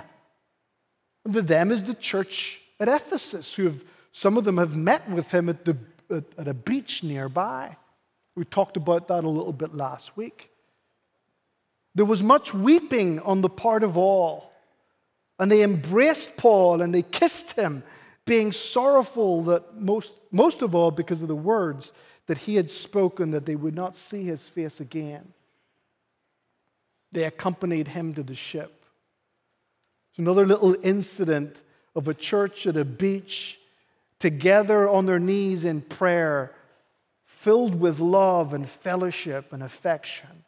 The 1.23 1.41
them 1.41 1.71
is 1.71 1.85
the 1.85 1.93
church 1.93 2.59
at 2.81 2.89
Ephesus, 2.89 3.55
who 3.55 3.63
have, 3.63 3.85
some 4.11 4.35
of 4.35 4.43
them 4.43 4.57
have 4.57 4.75
met 4.75 5.09
with 5.09 5.33
him 5.33 5.47
at 5.47 5.63
the 5.63 5.77
at 6.09 6.47
a 6.49 6.53
beach 6.53 7.05
nearby. 7.05 7.77
We 8.35 8.43
talked 8.43 8.75
about 8.75 9.07
that 9.07 9.23
a 9.23 9.29
little 9.29 9.53
bit 9.53 9.73
last 9.73 10.17
week. 10.17 10.51
There 11.95 12.05
was 12.05 12.21
much 12.21 12.53
weeping 12.53 13.19
on 13.21 13.41
the 13.41 13.49
part 13.49 13.83
of 13.83 13.97
all. 13.97 14.51
And 15.39 15.51
they 15.51 15.63
embraced 15.63 16.37
Paul 16.37 16.81
and 16.81 16.93
they 16.93 17.01
kissed 17.01 17.53
him, 17.53 17.83
being 18.25 18.51
sorrowful 18.51 19.43
that 19.43 19.75
most, 19.75 20.13
most 20.31 20.61
of 20.61 20.75
all 20.75 20.91
because 20.91 21.21
of 21.21 21.27
the 21.27 21.35
words 21.35 21.93
that 22.27 22.39
he 22.39 22.55
had 22.55 22.71
spoken, 22.71 23.31
that 23.31 23.45
they 23.45 23.55
would 23.55 23.75
not 23.75 23.95
see 23.95 24.23
his 24.23 24.47
face 24.47 24.79
again. 24.79 25.33
They 27.11 27.23
accompanied 27.23 27.89
him 27.89 28.13
to 28.15 28.23
the 28.23 28.35
ship. 28.35 28.85
It's 30.11 30.19
another 30.19 30.45
little 30.45 30.75
incident 30.83 31.61
of 31.95 32.07
a 32.07 32.13
church 32.13 32.65
at 32.67 32.77
a 32.77 32.85
beach 32.85 33.59
together 34.19 34.87
on 34.89 35.05
their 35.05 35.19
knees 35.19 35.65
in 35.65 35.81
prayer, 35.81 36.53
filled 37.25 37.79
with 37.79 37.99
love 37.99 38.53
and 38.53 38.67
fellowship 38.67 39.53
and 39.53 39.61
affection. 39.61 40.44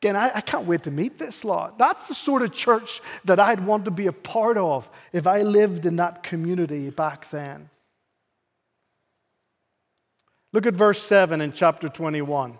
Again, 0.00 0.16
I, 0.16 0.32
I, 0.36 0.40
can't 0.40 0.66
wait 0.66 0.84
to 0.84 0.90
meet 0.90 1.18
this 1.18 1.44
lot. 1.44 1.76
That's 1.76 2.08
the 2.08 2.14
sort 2.14 2.40
of 2.40 2.54
church 2.54 3.02
that 3.26 3.38
I'd 3.38 3.66
want 3.66 3.84
to 3.84 3.90
be 3.90 4.06
a 4.06 4.12
part 4.12 4.56
of 4.56 4.88
if 5.12 5.26
I 5.26 5.42
lived 5.42 5.84
in 5.84 5.96
that 5.96 6.22
community 6.22 6.88
back 6.88 7.28
then. 7.28 7.68
Look 10.54 10.64
at 10.64 10.72
verse 10.72 11.02
7 11.02 11.42
in 11.42 11.52
chapter 11.52 11.86
21. 11.86 12.58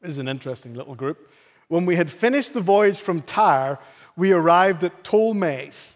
This 0.00 0.10
is 0.10 0.18
an 0.18 0.26
interesting 0.26 0.74
little 0.74 0.96
group. 0.96 1.30
When 1.68 1.86
we 1.86 1.94
had 1.94 2.10
finished 2.10 2.52
the 2.52 2.60
voyage 2.60 2.98
from 2.98 3.22
Tyre, 3.22 3.78
we 4.16 4.32
arrived 4.32 4.82
at 4.82 5.04
Ptolemais, 5.04 5.94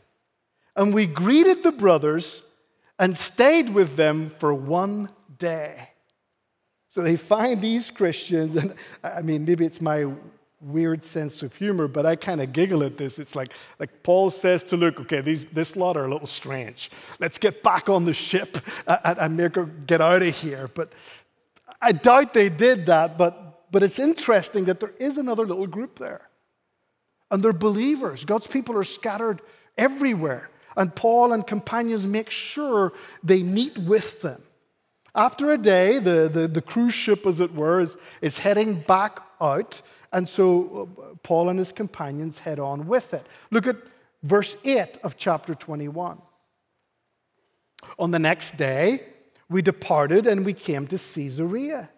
and 0.76 0.94
we 0.94 1.06
greeted 1.06 1.64
the 1.64 1.72
brothers 1.72 2.44
and 3.00 3.16
stayed 3.16 3.74
with 3.74 3.96
them 3.96 4.30
for 4.30 4.54
one 4.54 5.08
day. 5.38 5.90
So 6.96 7.02
they 7.02 7.16
find 7.16 7.60
these 7.60 7.90
Christians, 7.90 8.56
and 8.56 8.74
I 9.04 9.20
mean, 9.20 9.44
maybe 9.44 9.66
it's 9.66 9.82
my 9.82 10.06
weird 10.62 11.04
sense 11.04 11.42
of 11.42 11.54
humor, 11.54 11.88
but 11.88 12.06
I 12.06 12.16
kind 12.16 12.40
of 12.40 12.54
giggle 12.54 12.82
at 12.82 12.96
this. 12.96 13.18
It's 13.18 13.36
like, 13.36 13.52
like 13.78 14.02
Paul 14.02 14.30
says 14.30 14.64
to 14.64 14.78
Luke, 14.78 14.98
okay, 15.00 15.20
these, 15.20 15.44
this 15.44 15.76
lot 15.76 15.98
are 15.98 16.06
a 16.06 16.08
little 16.10 16.26
strange. 16.26 16.90
Let's 17.20 17.36
get 17.36 17.62
back 17.62 17.90
on 17.90 18.06
the 18.06 18.14
ship 18.14 18.56
and, 18.86 19.36
make 19.36 19.58
get 19.86 20.00
out 20.00 20.22
of 20.22 20.34
here. 20.38 20.68
But 20.74 20.94
I 21.82 21.92
doubt 21.92 22.32
they 22.32 22.48
did 22.48 22.86
that, 22.86 23.18
but, 23.18 23.70
but 23.70 23.82
it's 23.82 23.98
interesting 23.98 24.64
that 24.64 24.80
there 24.80 24.94
is 24.98 25.18
another 25.18 25.46
little 25.46 25.66
group 25.66 25.98
there. 25.98 26.22
And 27.30 27.42
they're 27.42 27.52
believers. 27.52 28.24
God's 28.24 28.46
people 28.46 28.74
are 28.78 28.84
scattered 28.84 29.42
everywhere. 29.76 30.48
And 30.78 30.94
Paul 30.94 31.34
and 31.34 31.46
companions 31.46 32.06
make 32.06 32.30
sure 32.30 32.94
they 33.22 33.42
meet 33.42 33.76
with 33.76 34.22
them. 34.22 34.40
After 35.16 35.50
a 35.50 35.56
day, 35.56 35.99
the, 35.99 36.28
the, 36.28 36.46
the, 36.46 36.61
cruise 36.61 36.92
ship, 36.92 37.25
as 37.25 37.40
it 37.40 37.54
were, 37.54 37.80
is, 37.80 37.96
is 38.20 38.38
heading 38.38 38.80
back 38.80 39.18
out. 39.40 39.80
And 40.12 40.28
so 40.28 40.90
uh, 40.99 41.14
Paul 41.23 41.49
and 41.49 41.58
his 41.58 41.73
companions 41.73 42.40
head 42.40 42.61
on 42.61 42.87
with 42.87 43.14
it. 43.14 43.26
Look 43.50 43.66
at 43.66 43.76
verse 44.23 44.58
8 44.62 44.99
of 45.02 45.16
chapter 45.16 45.54
21. 45.54 46.20
On 47.99 48.11
the 48.11 48.18
next 48.18 48.58
day, 48.58 49.04
we 49.49 49.62
departed 49.62 50.26
and 50.26 50.44
we 50.44 50.52
came 50.52 50.87
to 50.88 50.99
Caesarea. 50.99 51.88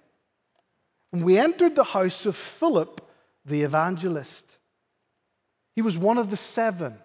And 1.13 1.25
we 1.25 1.39
entered 1.39 1.75
the 1.75 1.85
house 1.85 2.25
of 2.25 2.37
Philip 2.37 3.01
the 3.45 3.63
evangelist. 3.63 4.59
He 5.75 5.83
was 5.83 5.99
one 5.99 6.19
of 6.19 6.31
the 6.31 6.37
seven. 6.37 6.99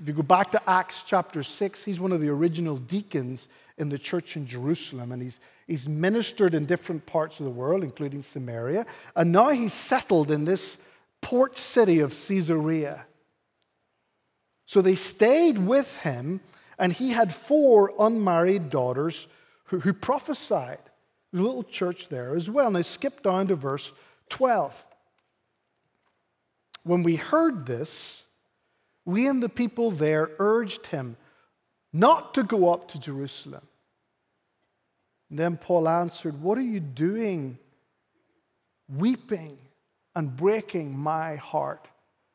If 0.00 0.08
you 0.08 0.14
go 0.14 0.22
back 0.22 0.50
to 0.52 0.70
Acts 0.70 1.02
chapter 1.02 1.42
6, 1.42 1.84
he's 1.84 2.00
one 2.00 2.12
of 2.12 2.22
the 2.22 2.30
original 2.30 2.78
deacons 2.78 3.48
in 3.76 3.90
the 3.90 3.98
church 3.98 4.34
in 4.34 4.46
Jerusalem, 4.46 5.12
and 5.12 5.20
he's, 5.20 5.40
he's 5.66 5.86
ministered 5.86 6.54
in 6.54 6.64
different 6.64 7.04
parts 7.04 7.38
of 7.38 7.44
the 7.44 7.50
world, 7.50 7.84
including 7.84 8.22
Samaria. 8.22 8.86
And 9.14 9.30
now 9.30 9.50
he's 9.50 9.74
settled 9.74 10.30
in 10.30 10.46
this 10.46 10.82
port 11.20 11.58
city 11.58 11.98
of 11.98 12.12
Caesarea. 12.12 13.04
So 14.64 14.80
they 14.80 14.94
stayed 14.94 15.58
with 15.58 15.98
him, 15.98 16.40
and 16.78 16.94
he 16.94 17.10
had 17.10 17.34
four 17.34 17.92
unmarried 17.98 18.70
daughters 18.70 19.28
who, 19.64 19.80
who 19.80 19.92
prophesied. 19.92 20.78
There's 21.30 21.42
a 21.42 21.46
little 21.46 21.62
church 21.62 22.08
there 22.08 22.34
as 22.34 22.48
well. 22.48 22.70
Now, 22.70 22.80
skip 22.80 23.22
down 23.22 23.48
to 23.48 23.54
verse 23.54 23.92
12. 24.30 24.86
When 26.84 27.02
we 27.02 27.16
heard 27.16 27.66
this, 27.66 28.24
we 29.10 29.26
and 29.26 29.42
the 29.42 29.48
people 29.48 29.90
there 29.90 30.30
urged 30.38 30.88
him 30.88 31.16
not 31.92 32.34
to 32.34 32.42
go 32.42 32.72
up 32.72 32.88
to 32.88 33.00
Jerusalem. 33.00 33.62
And 35.28 35.38
then 35.38 35.56
Paul 35.56 35.88
answered, 35.88 36.40
What 36.40 36.58
are 36.58 36.62
you 36.62 36.80
doing? 36.80 37.58
Weeping 38.88 39.56
and 40.16 40.36
breaking 40.36 40.96
my 40.98 41.36
heart. 41.36 41.86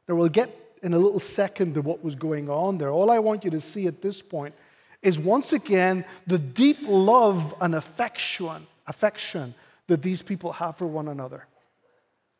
Now, 0.07 0.15
we'll 0.15 0.29
get 0.29 0.77
in 0.81 0.93
a 0.93 0.99
little 0.99 1.19
second 1.19 1.73
to 1.73 1.81
what 1.81 2.03
was 2.03 2.15
going 2.15 2.49
on 2.49 2.77
there. 2.77 2.89
All 2.89 3.11
I 3.11 3.19
want 3.19 3.43
you 3.43 3.51
to 3.51 3.59
see 3.59 3.87
at 3.87 4.01
this 4.01 4.21
point 4.21 4.55
is 5.01 5.19
once 5.19 5.51
again 5.51 6.05
the 6.25 6.37
deep 6.37 6.77
love 6.83 7.53
and 7.59 7.75
affection, 7.75 8.67
affection 8.87 9.53
that 9.87 10.01
these 10.01 10.21
people 10.21 10.53
have 10.53 10.77
for 10.77 10.87
one 10.87 11.07
another. 11.07 11.45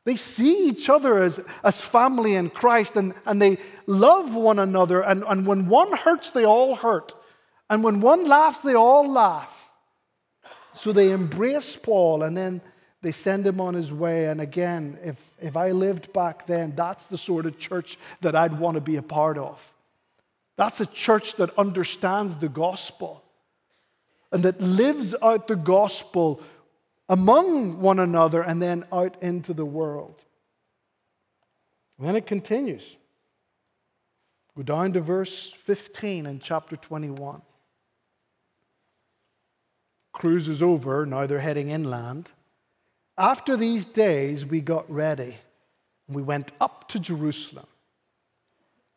They 0.05 0.15
see 0.15 0.69
each 0.69 0.87
other 0.87 1.17
as, 1.17 1.43
as 1.63 1.81
family 1.81 2.35
in 2.35 2.51
Christ 2.51 2.95
and, 2.95 3.13
and 3.25 3.41
they 3.41 3.57
love 3.87 4.35
one 4.35 4.59
another. 4.59 5.01
And, 5.01 5.23
and 5.27 5.45
when 5.47 5.67
one 5.67 5.91
hurts, 5.97 6.29
they 6.29 6.45
all 6.45 6.75
hurt. 6.75 7.13
And 7.69 7.83
when 7.83 8.01
one 8.01 8.27
laughs, 8.27 8.61
they 8.61 8.75
all 8.75 9.11
laugh. 9.11 9.71
So 10.73 10.91
they 10.91 11.11
embrace 11.11 11.75
Paul 11.75 12.21
and 12.21 12.37
then 12.37 12.61
they 13.01 13.11
send 13.11 13.47
him 13.47 13.59
on 13.59 13.73
his 13.73 13.91
way. 13.91 14.27
And 14.27 14.39
again, 14.39 14.99
if, 15.03 15.17
if 15.41 15.57
I 15.57 15.71
lived 15.71 16.13
back 16.13 16.45
then, 16.45 16.73
that's 16.75 17.07
the 17.07 17.17
sort 17.17 17.47
of 17.47 17.57
church 17.57 17.97
that 18.21 18.35
I'd 18.35 18.59
want 18.59 18.75
to 18.75 18.81
be 18.81 18.97
a 18.97 19.01
part 19.01 19.39
of. 19.39 19.71
That's 20.55 20.79
a 20.79 20.85
church 20.85 21.35
that 21.35 21.57
understands 21.57 22.37
the 22.37 22.49
gospel 22.49 23.23
and 24.31 24.43
that 24.43 24.61
lives 24.61 25.15
out 25.21 25.47
the 25.47 25.55
gospel 25.55 26.41
among 27.07 27.81
one 27.81 27.99
another 27.99 28.41
and 28.41 28.61
then 28.61 28.85
out 28.91 29.21
into 29.21 29.53
the 29.53 29.65
world. 29.65 30.23
And 31.97 32.07
then 32.07 32.15
it 32.15 32.25
continues. 32.25 32.95
Go 34.55 34.63
down 34.63 34.93
to 34.93 35.01
verse 35.01 35.51
15 35.51 36.25
in 36.25 36.39
chapter 36.39 36.75
21 36.75 37.41
cruise 40.15 40.47
is 40.47 40.63
over, 40.63 41.05
now 41.05 41.27
they're 41.27 41.39
heading 41.39 41.69
inland. 41.69 42.31
After 43.17 43.55
these 43.55 43.85
days, 43.85 44.45
we 44.45 44.61
got 44.61 44.89
ready 44.89 45.35
and 46.07 46.15
we 46.15 46.23
went 46.23 46.51
up 46.59 46.87
to 46.89 46.99
Jerusalem. 46.99 47.67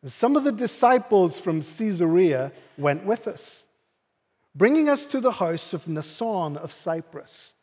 And 0.01 0.11
some 0.11 0.35
of 0.35 0.45
the 0.45 0.51
disciples 0.51 1.39
from 1.39 1.61
Caesarea 1.61 2.51
went 2.77 3.05
with 3.05 3.27
us, 3.27 3.63
bringing 4.55 4.87
us 4.87 5.05
to 5.07 5.19
the 5.19 5.33
house 5.33 5.73
of 5.73 5.85
Mnason 5.85 6.55
of 6.55 6.71
Cyprus, 6.71 7.53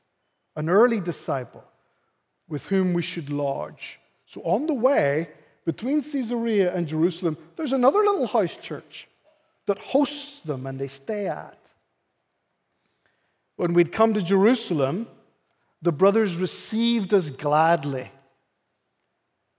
an 0.57 0.69
early 0.69 1.01
disciple 1.01 1.65
with 2.49 2.67
whom 2.67 2.95
we 2.95 3.03
should 3.03 3.31
lodge. 3.31 4.01
So 4.25 4.41
on 4.43 4.67
the 4.67 4.75
way, 4.75 5.29
between 5.65 6.01
Caesarea 6.01 6.75
and 6.75 6.89
Jerusalem, 6.89 7.37
there's 7.57 7.73
another 7.73 8.01
little 8.01 8.27
house 8.27 8.57
church 8.57 9.09
that 9.67 9.79
hosts 9.79 10.41
them 10.41 10.67
and 10.67 10.79
they 10.79 10.89
stay 10.89 11.27
at. 11.27 11.59
When 13.57 13.73
we'd 13.73 13.93
come 13.93 14.15
to 14.15 14.23
Jerusalem, 14.23 15.09
the 15.83 15.93
brothers 15.93 16.37
received 16.37 17.13
us 17.13 17.31
gladly. 17.31 18.11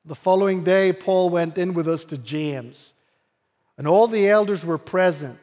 The 0.05 0.15
following 0.15 0.63
day, 0.63 0.93
Paul 0.93 1.29
went 1.29 1.57
in 1.57 1.73
with 1.73 1.87
us 1.87 2.05
to 2.05 2.17
James, 2.17 2.93
and 3.77 3.87
all 3.87 4.07
the 4.07 4.29
elders 4.29 4.63
were 4.63 4.77
present. 4.77 5.37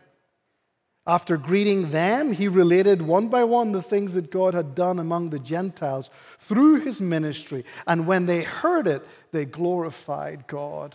After 1.07 1.37
greeting 1.37 1.91
them, 1.91 2.33
he 2.33 2.49
related 2.49 3.03
one 3.03 3.29
by 3.29 3.45
one 3.45 3.73
the 3.73 3.83
things 3.83 4.15
that 4.15 4.31
God 4.31 4.55
had 4.55 4.75
done 4.75 4.99
among 4.99 5.31
the 5.31 5.39
Gentiles 5.39 6.09
through 6.39 6.81
his 6.81 7.01
ministry. 7.01 7.65
And 7.87 8.07
when 8.07 8.25
they 8.25 8.43
heard 8.43 8.87
it, 8.87 9.03
they 9.31 9.45
glorified 9.45 10.47
God. 10.47 10.95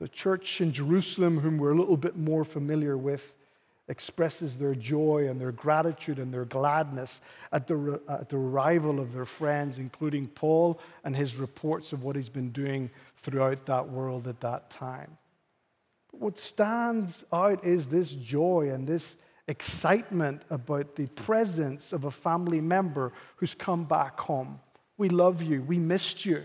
The 0.00 0.08
church 0.08 0.60
in 0.60 0.72
Jerusalem, 0.72 1.38
whom 1.38 1.58
we're 1.58 1.70
a 1.70 1.78
little 1.78 1.96
bit 1.96 2.16
more 2.16 2.44
familiar 2.44 2.96
with, 2.96 3.32
expresses 3.86 4.56
their 4.56 4.74
joy 4.74 5.28
and 5.28 5.40
their 5.40 5.52
gratitude 5.52 6.18
and 6.18 6.34
their 6.34 6.44
gladness 6.44 7.20
at 7.52 7.68
the, 7.68 8.00
at 8.08 8.28
the 8.28 8.36
arrival 8.36 8.98
of 8.98 9.12
their 9.12 9.24
friends, 9.24 9.78
including 9.78 10.26
Paul 10.26 10.80
and 11.04 11.14
his 11.14 11.36
reports 11.36 11.92
of 11.92 12.02
what 12.02 12.16
he's 12.16 12.28
been 12.28 12.50
doing 12.50 12.90
throughout 13.18 13.66
that 13.66 13.88
world 13.88 14.26
at 14.26 14.40
that 14.40 14.70
time. 14.70 15.18
What 16.12 16.38
stands 16.38 17.24
out 17.32 17.64
is 17.64 17.88
this 17.88 18.12
joy 18.12 18.70
and 18.72 18.86
this 18.86 19.16
excitement 19.48 20.42
about 20.50 20.94
the 20.94 21.06
presence 21.08 21.92
of 21.92 22.04
a 22.04 22.10
family 22.10 22.60
member 22.60 23.12
who's 23.36 23.54
come 23.54 23.84
back 23.84 24.20
home. 24.20 24.60
We 24.96 25.08
love 25.08 25.42
you. 25.42 25.62
We 25.62 25.78
missed 25.78 26.24
you. 26.24 26.42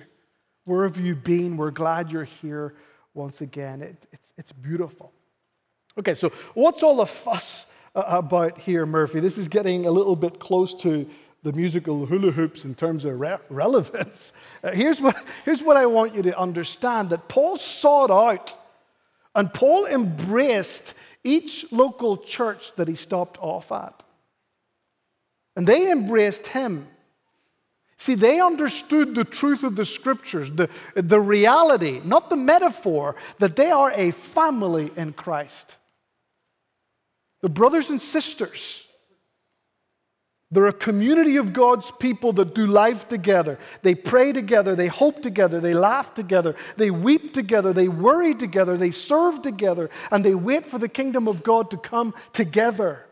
Where 0.65 0.83
have 0.83 0.97
you 0.97 1.15
been? 1.15 1.57
We're 1.57 1.71
glad 1.71 2.11
you're 2.11 2.23
here 2.23 2.75
once 3.13 3.41
again. 3.41 3.81
It, 3.81 4.07
it's, 4.11 4.33
it's 4.37 4.51
beautiful. 4.51 5.13
Okay, 5.97 6.13
so 6.13 6.29
what's 6.53 6.83
all 6.83 6.97
the 6.97 7.05
fuss 7.05 7.67
about 7.93 8.59
here, 8.59 8.85
Murphy. 8.85 9.19
This 9.19 9.37
is 9.37 9.47
getting 9.47 9.85
a 9.85 9.91
little 9.91 10.15
bit 10.15 10.39
close 10.39 10.73
to 10.75 11.09
the 11.43 11.53
musical 11.53 12.05
hula 12.05 12.31
hoops 12.31 12.65
in 12.65 12.75
terms 12.75 13.05
of 13.05 13.19
re- 13.19 13.37
relevance. 13.49 14.33
Uh, 14.63 14.71
here's, 14.71 14.99
what, 14.99 15.15
here's 15.45 15.61
what 15.61 15.77
I 15.77 15.85
want 15.85 16.15
you 16.15 16.21
to 16.23 16.37
understand 16.37 17.09
that 17.11 17.27
Paul 17.27 17.57
sought 17.57 18.11
out 18.11 18.57
and 19.37 19.53
Paul 19.53 19.85
embraced 19.85 20.95
each 21.23 21.71
local 21.71 22.17
church 22.17 22.73
that 22.75 22.87
he 22.87 22.95
stopped 22.95 23.37
off 23.39 23.71
at. 23.71 24.03
And 25.55 25.67
they 25.67 25.91
embraced 25.91 26.47
him. 26.47 26.87
See, 27.97 28.15
they 28.15 28.39
understood 28.39 29.13
the 29.13 29.23
truth 29.23 29.63
of 29.63 29.75
the 29.75 29.85
scriptures, 29.85 30.51
the, 30.51 30.69
the 30.95 31.19
reality, 31.19 32.01
not 32.03 32.29
the 32.29 32.35
metaphor, 32.35 33.15
that 33.37 33.55
they 33.55 33.69
are 33.69 33.91
a 33.91 34.11
family 34.11 34.91
in 34.95 35.13
Christ. 35.13 35.77
The 37.41 37.49
brothers 37.49 37.91
and 37.91 38.01
sisters 38.01 38.86
they're 40.49 40.67
a 40.67 40.73
community 40.73 41.35
of 41.35 41.51
God's 41.51 41.91
people 41.91 42.31
that 42.33 42.55
do 42.55 42.65
life 42.67 43.09
together. 43.09 43.59
They 43.81 43.95
pray 43.95 44.31
together, 44.31 44.75
they 44.75 44.87
hope 44.87 45.21
together, 45.21 45.59
they 45.59 45.73
laugh 45.73 46.13
together, 46.13 46.55
they 46.77 46.89
weep 46.89 47.33
together, 47.33 47.73
they 47.73 47.89
worry 47.89 48.33
together, 48.33 48.77
they 48.77 48.91
serve 48.91 49.41
together, 49.41 49.89
and 50.09 50.23
they 50.23 50.35
wait 50.35 50.65
for 50.65 50.79
the 50.79 50.87
kingdom 50.87 51.27
of 51.27 51.43
God 51.43 51.69
to 51.71 51.77
come 51.77 52.13
together. 52.31 53.05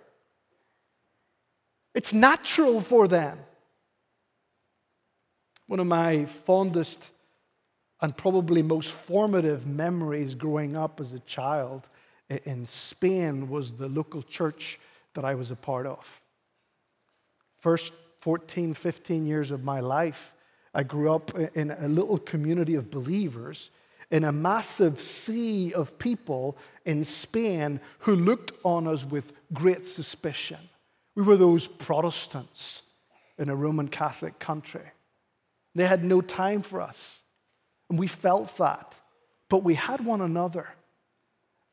It's 1.94 2.14
natural 2.14 2.80
for 2.80 3.08
them. 3.08 3.40
One 5.68 5.82
of 5.82 5.88
my 5.88 6.26
fondest 6.26 7.10
and 8.02 8.16
probably 8.16 8.62
most 8.62 8.92
formative 8.92 9.66
memories 9.66 10.36
growing 10.36 10.78
up 10.78 11.02
as 11.02 11.12
a 11.12 11.20
child 11.20 11.88
in 12.30 12.66
Spain 12.66 13.50
was 13.50 13.74
the 13.74 13.90
local 13.90 14.22
church 14.24 14.80
that 15.16 15.26
I 15.26 15.36
was 15.36 15.52
a 15.52 15.56
part 15.56 15.86
of 15.86 16.22
first 17.66 17.94
14, 18.20 18.76
15 18.76 19.26
years 19.26 19.50
of 19.50 19.64
my 19.64 19.80
life, 19.80 20.36
I 20.76 20.84
grew 20.84 21.12
up 21.12 21.36
in 21.56 21.72
a 21.72 21.88
little 21.88 22.20
community 22.20 22.76
of 22.76 22.92
believers 22.92 23.72
in 24.12 24.24
a 24.24 24.32
massive 24.32 25.02
sea 25.02 25.74
of 25.74 25.98
people 25.98 26.60
in 26.86 27.04
Spain 27.04 27.80
who 28.02 28.16
looked 28.16 28.52
on 28.64 28.88
us 28.88 29.04
with 29.04 29.34
great 29.52 29.88
suspicion. 29.88 30.60
We 31.16 31.24
were 31.24 31.38
those 31.38 31.68
Protestants 31.68 32.84
in 33.40 33.50
a 33.50 33.56
Roman 33.56 33.88
Catholic 33.88 34.38
country. 34.38 34.92
They 35.74 35.88
had 35.88 36.04
no 36.04 36.22
time 36.22 36.62
for 36.62 36.82
us, 36.82 37.20
and 37.90 37.98
we 37.98 38.06
felt 38.06 38.56
that, 38.58 38.94
but 39.50 39.64
we 39.64 39.74
had 39.74 40.06
one 40.06 40.22
another. 40.22 40.68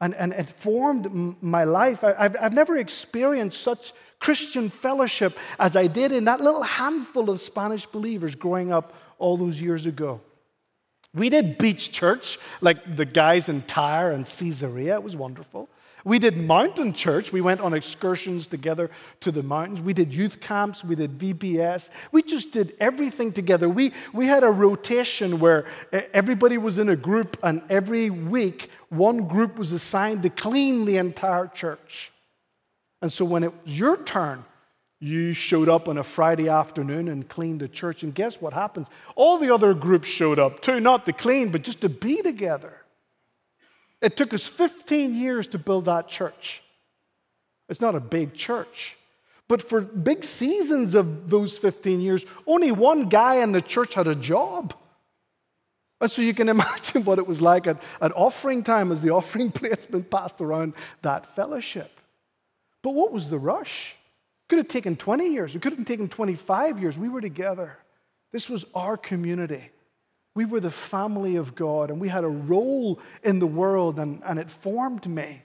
And, 0.02 0.14
and 0.16 0.32
it 0.32 0.50
formed 0.50 1.40
my 1.40 1.62
life. 1.62 2.02
I, 2.02 2.14
have 2.24 2.36
I've 2.38 2.52
never 2.52 2.76
experienced 2.76 3.62
such 3.62 3.92
Christian 4.18 4.68
fellowship 4.68 5.38
as 5.58 5.76
I 5.76 5.86
did 5.86 6.12
in 6.12 6.24
that 6.24 6.40
little 6.40 6.64
handful 6.64 7.30
of 7.30 7.40
Spanish 7.40 7.86
believers 7.86 8.34
growing 8.34 8.72
up 8.72 8.92
all 9.18 9.36
those 9.36 9.60
years 9.60 9.86
ago. 9.86 10.20
We 11.14 11.28
did 11.28 11.56
beach 11.56 11.92
church 11.92 12.38
like 12.60 12.96
the 12.96 13.04
guys 13.04 13.48
in 13.48 13.62
Tyre 13.62 14.10
and 14.10 14.24
Caesarea. 14.24 14.94
It 14.94 15.02
was 15.02 15.14
wonderful. 15.14 15.68
We 16.04 16.18
did 16.18 16.36
mountain 16.36 16.92
church. 16.92 17.32
We 17.32 17.40
went 17.40 17.60
on 17.60 17.74
excursions 17.74 18.46
together 18.46 18.90
to 19.20 19.30
the 19.30 19.42
mountains. 19.42 19.80
We 19.80 19.92
did 19.92 20.12
youth 20.12 20.40
camps. 20.40 20.84
We 20.84 20.96
did 20.96 21.18
VBS. 21.18 21.90
We 22.10 22.22
just 22.22 22.52
did 22.52 22.74
everything 22.80 23.32
together. 23.32 23.68
We, 23.68 23.92
we 24.12 24.26
had 24.26 24.42
a 24.42 24.50
rotation 24.50 25.38
where 25.38 25.66
everybody 26.12 26.58
was 26.58 26.78
in 26.78 26.88
a 26.88 26.96
group, 26.96 27.38
and 27.42 27.62
every 27.68 28.10
week, 28.10 28.70
one 28.88 29.28
group 29.28 29.56
was 29.56 29.72
assigned 29.72 30.22
to 30.24 30.30
clean 30.30 30.84
the 30.84 30.96
entire 30.96 31.46
church. 31.46 32.10
And 33.00 33.12
so 33.12 33.24
when 33.24 33.44
it 33.44 33.52
was 33.64 33.78
your 33.78 33.96
turn, 33.96 34.44
you 35.02 35.32
showed 35.32 35.68
up 35.68 35.88
on 35.88 35.98
a 35.98 36.04
Friday 36.04 36.48
afternoon 36.48 37.08
and 37.08 37.28
cleaned 37.28 37.60
the 37.60 37.68
church. 37.68 38.04
And 38.04 38.14
guess 38.14 38.40
what 38.40 38.52
happens? 38.52 38.88
All 39.16 39.36
the 39.36 39.52
other 39.52 39.74
groups 39.74 40.08
showed 40.08 40.38
up 40.38 40.60
too, 40.60 40.78
not 40.78 41.04
to 41.06 41.12
clean, 41.12 41.50
but 41.50 41.62
just 41.62 41.80
to 41.80 41.88
be 41.88 42.22
together. 42.22 42.72
It 44.02 44.16
took 44.16 44.34
us 44.34 44.44
15 44.44 45.14
years 45.14 45.46
to 45.48 45.58
build 45.58 45.84
that 45.86 46.08
church. 46.08 46.62
It's 47.68 47.80
not 47.80 47.94
a 47.94 48.00
big 48.00 48.34
church. 48.34 48.98
But 49.48 49.62
for 49.62 49.80
big 49.80 50.24
seasons 50.24 50.94
of 50.94 51.30
those 51.30 51.56
15 51.56 52.00
years, 52.00 52.26
only 52.46 52.72
one 52.72 53.08
guy 53.08 53.36
in 53.36 53.52
the 53.52 53.62
church 53.62 53.94
had 53.94 54.08
a 54.08 54.14
job. 54.14 54.74
And 56.00 56.10
so 56.10 56.20
you 56.20 56.34
can 56.34 56.48
imagine 56.56 57.04
what 57.04 57.18
it 57.18 57.26
was 57.26 57.40
like 57.40 57.66
at, 57.66 57.80
at 58.00 58.12
offering 58.16 58.64
time 58.64 58.90
as 58.90 59.02
the 59.02 59.10
offering 59.14 59.52
plates 59.52 59.86
been 59.86 60.04
passed 60.04 60.40
around 60.40 60.74
that 61.02 61.24
fellowship. 61.36 62.00
But 62.82 62.94
what 62.94 63.12
was 63.12 63.30
the 63.30 63.38
rush? 63.38 63.94
It 63.94 64.48
Could 64.48 64.58
have 64.58 64.68
taken 64.68 64.96
20 64.96 65.28
years. 65.28 65.54
It 65.54 65.62
could 65.62 65.74
have 65.74 65.86
taken 65.86 66.08
25 66.08 66.80
years. 66.80 66.98
We 66.98 67.08
were 67.08 67.20
together. 67.20 67.78
This 68.32 68.48
was 68.48 68.64
our 68.74 68.96
community. 68.96 69.70
We 70.34 70.44
were 70.44 70.60
the 70.60 70.70
family 70.70 71.36
of 71.36 71.54
God, 71.54 71.90
and 71.90 72.00
we 72.00 72.08
had 72.08 72.24
a 72.24 72.28
role 72.28 72.98
in 73.22 73.38
the 73.38 73.46
world, 73.46 73.98
and, 73.98 74.22
and 74.24 74.38
it 74.38 74.48
formed 74.48 75.06
me. 75.06 75.42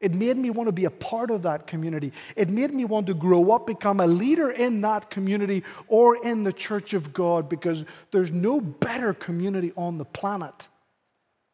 It 0.00 0.14
made 0.14 0.36
me 0.36 0.50
want 0.50 0.66
to 0.68 0.72
be 0.72 0.86
a 0.86 0.90
part 0.90 1.30
of 1.30 1.42
that 1.42 1.66
community. 1.66 2.12
It 2.34 2.48
made 2.48 2.72
me 2.72 2.86
want 2.86 3.06
to 3.08 3.14
grow 3.14 3.50
up, 3.50 3.66
become 3.66 4.00
a 4.00 4.06
leader 4.06 4.50
in 4.50 4.80
that 4.80 5.10
community 5.10 5.62
or 5.88 6.22
in 6.24 6.44
the 6.44 6.52
church 6.52 6.94
of 6.94 7.12
God, 7.12 7.48
because 7.48 7.84
there's 8.10 8.32
no 8.32 8.60
better 8.60 9.12
community 9.12 9.72
on 9.76 9.98
the 9.98 10.04
planet 10.04 10.68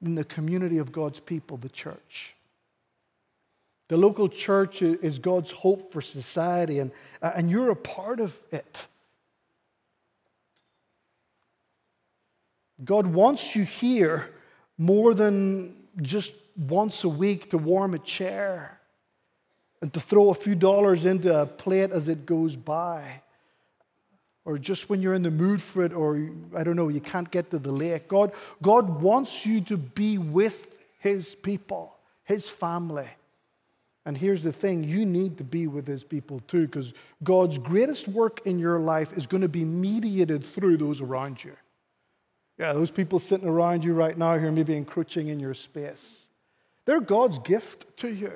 than 0.00 0.14
the 0.14 0.24
community 0.24 0.78
of 0.78 0.92
God's 0.92 1.20
people, 1.20 1.56
the 1.56 1.68
church. 1.68 2.34
The 3.88 3.96
local 3.96 4.28
church 4.28 4.82
is 4.82 5.18
God's 5.18 5.52
hope 5.52 5.92
for 5.92 6.00
society, 6.00 6.80
and, 6.80 6.90
uh, 7.22 7.32
and 7.36 7.50
you're 7.50 7.70
a 7.70 7.76
part 7.76 8.20
of 8.20 8.36
it. 8.50 8.88
God 12.84 13.06
wants 13.06 13.56
you 13.56 13.64
here 13.64 14.30
more 14.78 15.14
than 15.14 15.76
just 16.02 16.34
once 16.56 17.04
a 17.04 17.08
week 17.08 17.50
to 17.50 17.58
warm 17.58 17.94
a 17.94 17.98
chair 17.98 18.78
and 19.80 19.92
to 19.94 20.00
throw 20.00 20.30
a 20.30 20.34
few 20.34 20.54
dollars 20.54 21.04
into 21.04 21.34
a 21.34 21.46
plate 21.46 21.90
as 21.90 22.08
it 22.08 22.26
goes 22.26 22.56
by. 22.56 23.22
Or 24.44 24.58
just 24.58 24.88
when 24.88 25.02
you're 25.02 25.14
in 25.14 25.22
the 25.22 25.30
mood 25.30 25.60
for 25.60 25.84
it, 25.84 25.92
or 25.92 26.30
I 26.56 26.62
don't 26.62 26.76
know, 26.76 26.88
you 26.88 27.00
can't 27.00 27.30
get 27.30 27.50
to 27.50 27.58
the 27.58 27.72
lake. 27.72 28.08
God, 28.08 28.32
God 28.62 29.00
wants 29.02 29.44
you 29.44 29.60
to 29.62 29.76
be 29.76 30.18
with 30.18 30.76
His 31.00 31.34
people, 31.34 31.96
His 32.24 32.48
family. 32.48 33.08
And 34.06 34.16
here's 34.16 34.44
the 34.44 34.52
thing 34.52 34.84
you 34.84 35.04
need 35.04 35.36
to 35.38 35.44
be 35.44 35.66
with 35.66 35.86
his 35.86 36.04
people 36.04 36.40
too, 36.46 36.66
because 36.66 36.94
God's 37.24 37.58
greatest 37.58 38.06
work 38.06 38.40
in 38.46 38.56
your 38.56 38.78
life 38.78 39.12
is 39.18 39.26
going 39.26 39.40
to 39.40 39.48
be 39.48 39.64
mediated 39.64 40.44
through 40.44 40.76
those 40.76 41.00
around 41.00 41.42
you. 41.42 41.56
Yeah, 42.58 42.72
those 42.72 42.90
people 42.90 43.18
sitting 43.18 43.48
around 43.48 43.84
you 43.84 43.92
right 43.92 44.16
now 44.16 44.38
who 44.38 44.46
are 44.46 44.52
maybe 44.52 44.76
encroaching 44.76 45.28
in 45.28 45.40
your 45.40 45.54
space. 45.54 46.22
They're 46.86 47.00
God's 47.00 47.38
gift 47.38 47.96
to 47.98 48.08
you. 48.08 48.32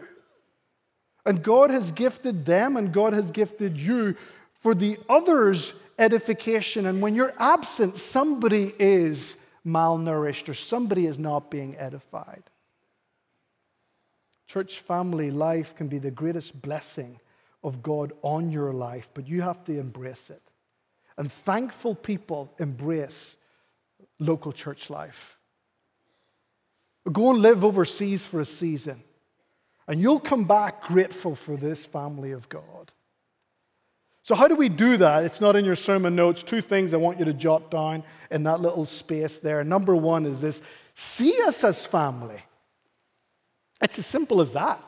And 1.25 1.43
God 1.43 1.71
has 1.71 1.93
gifted 1.93 2.45
them 2.45 2.77
and 2.77 2.93
God 2.93 3.13
has 3.13 3.31
gifted 3.31 3.79
you 3.79 4.17
for 4.61 4.75
the 4.75 4.99
others' 5.09 5.75
edification. 5.99 6.87
And 6.87 7.01
when 7.01 7.15
you're 7.15 7.35
absent, 7.39 7.97
somebody 7.97 8.73
is 8.79 9.37
malnourished 9.65 10.49
or 10.49 10.55
somebody 10.55 11.07
is 11.07 11.19
not 11.19 11.51
being 11.51 11.77
edified. 11.77 12.43
Church 14.47 14.81
family 14.81 15.31
life 15.31 15.77
can 15.77 15.89
be 15.89 15.99
the 15.99 16.11
greatest 16.11 16.61
blessing 16.61 17.21
of 17.63 17.83
God 17.83 18.13
on 18.23 18.51
your 18.51 18.73
life, 18.73 19.09
but 19.15 19.29
you 19.29 19.43
have 19.43 19.65
to 19.65 19.79
embrace 19.79 20.31
it. 20.31 20.43
And 21.17 21.31
thankful 21.31 21.95
people 21.95 22.53
embrace 22.59 23.37
local 24.21 24.53
church 24.53 24.89
life. 24.89 25.37
Go 27.11 27.31
and 27.31 27.43
live 27.43 27.65
overseas 27.65 28.25
for 28.25 28.41
a 28.41 28.45
season, 28.45 29.03
and 29.89 30.01
you'll 30.01 30.21
come 30.21 30.45
back 30.45 30.83
grateful 30.83 31.35
for 31.35 31.57
this 31.57 31.85
family 31.85 32.31
of 32.31 32.49
God. 32.49 32.93
So, 34.23 34.35
how 34.35 34.47
do 34.47 34.55
we 34.55 34.69
do 34.69 34.99
that? 34.99 35.25
It's 35.25 35.41
not 35.41 35.57
in 35.57 35.65
your 35.65 35.75
sermon 35.75 36.15
notes. 36.15 36.43
Two 36.43 36.61
things 36.61 36.95
I 36.95 36.99
want 36.99 37.19
you 37.19 37.25
to 37.25 37.33
jot 37.33 37.71
down 37.71 38.05
in 38.31 38.45
that 38.45 38.61
little 38.61 38.87
space 38.87 39.39
there. 39.39 39.65
Number 39.65 39.97
one 39.97 40.27
is 40.27 40.43
this 40.43 40.63
see 40.95 41.35
us 41.43 41.65
as 41.65 41.87
family. 41.87 42.41
It's 43.83 43.99
as 43.99 44.07
simple 44.07 44.41
as 44.43 44.53
that. 44.53 44.81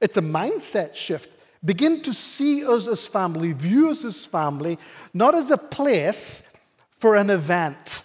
It's 0.00 0.16
a 0.16 0.22
mindset 0.22 0.94
shift. 0.94 1.30
Begin 1.64 2.02
to 2.02 2.14
see 2.14 2.64
us 2.64 2.88
as 2.88 3.06
family, 3.06 3.52
view 3.52 3.90
us 3.90 4.04
as 4.04 4.24
family, 4.24 4.78
not 5.12 5.34
as 5.34 5.50
a 5.50 5.58
place 5.58 6.42
for 6.90 7.16
an 7.16 7.30
event. 7.30 8.02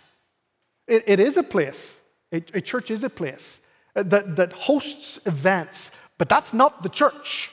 It, 0.87 1.03
it 1.07 1.19
is 1.19 1.37
a 1.37 1.43
place. 1.43 1.99
A, 2.31 2.37
a, 2.53 2.61
church 2.61 2.91
is 2.91 3.03
a 3.03 3.09
place 3.09 3.61
that, 3.93 4.35
that 4.35 4.53
hosts 4.53 5.19
events, 5.25 5.91
but 6.17 6.29
that's 6.29 6.53
not 6.53 6.83
the 6.83 6.89
church. 6.89 7.51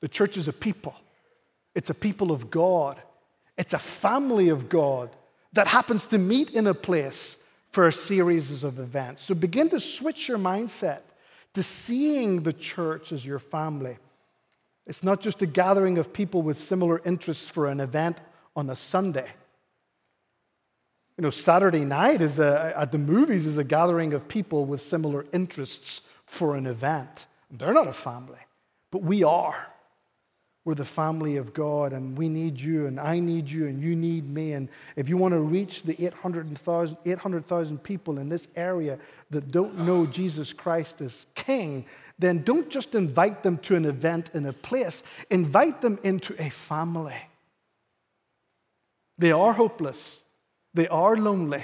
The 0.00 0.08
church 0.08 0.36
is 0.36 0.48
a 0.48 0.52
people, 0.52 0.94
it's 1.74 1.90
a 1.90 1.94
people 1.94 2.32
of 2.32 2.50
God, 2.50 3.00
it's 3.56 3.72
a 3.72 3.78
family 3.78 4.48
of 4.48 4.68
God 4.68 5.10
that 5.52 5.66
happens 5.66 6.06
to 6.06 6.18
meet 6.18 6.50
in 6.54 6.66
a 6.66 6.74
place 6.74 7.42
for 7.70 7.86
a 7.86 7.92
series 7.92 8.62
of 8.62 8.78
events. 8.78 9.22
So 9.22 9.34
begin 9.34 9.68
to 9.70 9.80
switch 9.80 10.28
your 10.28 10.38
mindset 10.38 11.00
to 11.54 11.62
seeing 11.62 12.42
the 12.42 12.52
church 12.52 13.12
as 13.12 13.24
your 13.24 13.38
family. 13.38 13.96
It's 14.86 15.02
not 15.02 15.20
just 15.20 15.42
a 15.42 15.46
gathering 15.46 15.98
of 15.98 16.12
people 16.12 16.42
with 16.42 16.58
similar 16.58 17.00
interests 17.04 17.48
for 17.48 17.68
an 17.68 17.80
event 17.80 18.18
on 18.54 18.70
a 18.70 18.76
Sunday. 18.76 19.28
You 21.16 21.22
know, 21.22 21.30
Saturday 21.30 21.84
night 21.84 22.20
is 22.20 22.38
a, 22.38 22.74
at 22.76 22.92
the 22.92 22.98
movies 22.98 23.46
is 23.46 23.56
a 23.56 23.64
gathering 23.64 24.12
of 24.12 24.28
people 24.28 24.66
with 24.66 24.82
similar 24.82 25.24
interests 25.32 26.12
for 26.26 26.56
an 26.56 26.66
event. 26.66 27.26
They're 27.50 27.72
not 27.72 27.86
a 27.86 27.92
family, 27.92 28.38
but 28.90 29.02
we 29.02 29.24
are. 29.24 29.68
We're 30.66 30.74
the 30.74 30.84
family 30.84 31.36
of 31.36 31.54
God, 31.54 31.92
and 31.92 32.18
we 32.18 32.28
need 32.28 32.60
you, 32.60 32.88
and 32.88 32.98
I 32.98 33.20
need 33.20 33.48
you, 33.48 33.66
and 33.66 33.80
you 33.80 33.94
need 33.94 34.28
me. 34.28 34.52
And 34.52 34.68
if 34.96 35.08
you 35.08 35.16
want 35.16 35.32
to 35.32 35.38
reach 35.38 35.84
the 35.84 36.04
800,000 36.04 36.98
800, 37.06 37.84
people 37.84 38.18
in 38.18 38.28
this 38.28 38.48
area 38.56 38.98
that 39.30 39.52
don't 39.52 39.78
know 39.78 40.06
Jesus 40.06 40.52
Christ 40.52 41.00
as 41.00 41.26
King, 41.36 41.86
then 42.18 42.42
don't 42.42 42.68
just 42.68 42.96
invite 42.96 43.44
them 43.44 43.58
to 43.58 43.76
an 43.76 43.84
event 43.84 44.30
in 44.34 44.44
a 44.44 44.52
place, 44.52 45.04
invite 45.30 45.82
them 45.82 46.00
into 46.02 46.34
a 46.42 46.50
family. 46.50 47.14
They 49.18 49.30
are 49.30 49.52
hopeless, 49.52 50.22
they 50.76 50.88
are 50.88 51.16
lonely, 51.16 51.62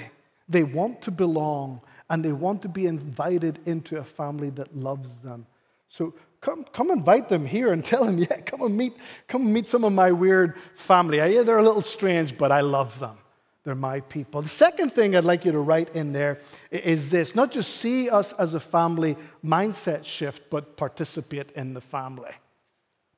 they 0.49 0.63
want 0.63 1.01
to 1.03 1.11
belong, 1.11 1.81
and 2.09 2.25
they 2.25 2.33
want 2.33 2.61
to 2.63 2.69
be 2.69 2.87
invited 2.87 3.59
into 3.65 3.97
a 3.97 4.03
family 4.03 4.49
that 4.51 4.75
loves 4.75 5.21
them. 5.21 5.45
So 5.87 6.15
come, 6.41 6.63
come 6.65 6.89
invite 6.89 7.29
them 7.29 7.45
here 7.45 7.71
and 7.71 7.85
tell 7.91 8.05
them, 8.05 8.17
yeah, 8.17 8.41
come 8.41 8.63
and 8.63 8.75
meet, 8.75 8.93
come 9.27 9.53
meet 9.53 9.67
some 9.67 9.83
of 9.83 9.93
my 9.93 10.11
weird 10.11 10.57
family. 10.75 11.17
Yeah, 11.17 11.43
they're 11.43 11.59
a 11.59 11.63
little 11.63 11.83
strange, 11.83 12.37
but 12.37 12.51
I 12.51 12.61
love 12.61 12.99
them. 12.99 13.17
They're 13.63 13.75
my 13.75 14.01
people. 14.01 14.41
The 14.41 14.49
second 14.49 14.91
thing 14.91 15.15
I'd 15.15 15.23
like 15.23 15.45
you 15.45 15.53
to 15.53 15.59
write 15.59 15.95
in 15.95 16.11
there 16.11 16.39
is 16.69 17.11
this 17.11 17.33
not 17.33 17.51
just 17.51 17.77
see 17.77 18.09
us 18.09 18.33
as 18.33 18.53
a 18.53 18.59
family 18.59 19.15
mindset 19.45 20.03
shift, 20.03 20.49
but 20.49 20.75
participate 20.75 21.51
in 21.51 21.73
the 21.73 21.81
family. 21.81 22.31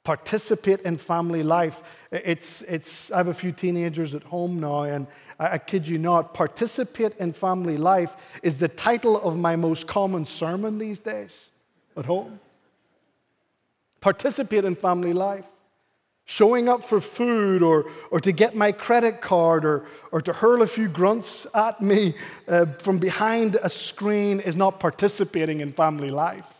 Participate 0.04 0.82
in 0.82 0.98
family 0.98 1.42
life. 1.42 1.82
It's, 2.12 2.62
it's, 2.64 3.12
I 3.12 3.18
have 3.18 3.28
a 3.28 3.34
few 3.34 3.52
teenagers 3.52 4.14
at 4.14 4.22
home 4.22 4.60
now, 4.60 4.84
and 4.84 5.08
I, 5.40 5.58
kid 5.58 5.88
you 5.88 5.98
not, 5.98 6.34
participate 6.34 7.14
in 7.18 7.34
family 7.34 7.78
life 7.78 8.40
is 8.42 8.58
the 8.58 8.68
title 8.68 9.22
of 9.22 9.38
my 9.38 9.56
most 9.56 9.88
common 9.88 10.26
sermon 10.26 10.78
these 10.78 11.00
days 11.00 11.52
at 11.98 12.06
home 12.06 12.40
participate 14.06 14.64
in 14.66 14.76
family 14.76 15.14
life. 15.14 15.48
Showing 16.26 16.70
up 16.70 16.84
for 16.84 17.02
food 17.02 17.64
or, 17.64 17.86
or 18.12 18.20
to 18.20 18.32
get 18.32 18.56
my 18.56 18.72
credit 18.72 19.20
card 19.20 19.66
or, 19.66 19.88
or 20.12 20.22
to 20.22 20.32
hurl 20.32 20.62
a 20.62 20.68
few 20.68 20.88
grunts 20.88 21.48
at 21.56 21.82
me 21.82 22.14
uh, 22.48 22.68
from 22.86 23.00
behind 23.00 23.58
a 23.64 23.70
screen 23.70 24.40
is 24.42 24.56
not 24.56 24.80
participating 24.80 25.60
in 25.60 25.74
family 25.74 26.12
life. 26.12 26.52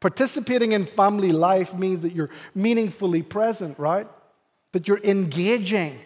Participating 0.00 0.72
in 0.72 0.84
family 0.84 1.32
life 1.32 1.72
means 1.72 2.02
that 2.02 2.12
you're 2.12 2.30
meaningfully 2.54 3.22
present, 3.22 3.78
right? 3.78 4.06
That 4.72 4.88
you're 4.88 5.02
engaging. 5.02 5.98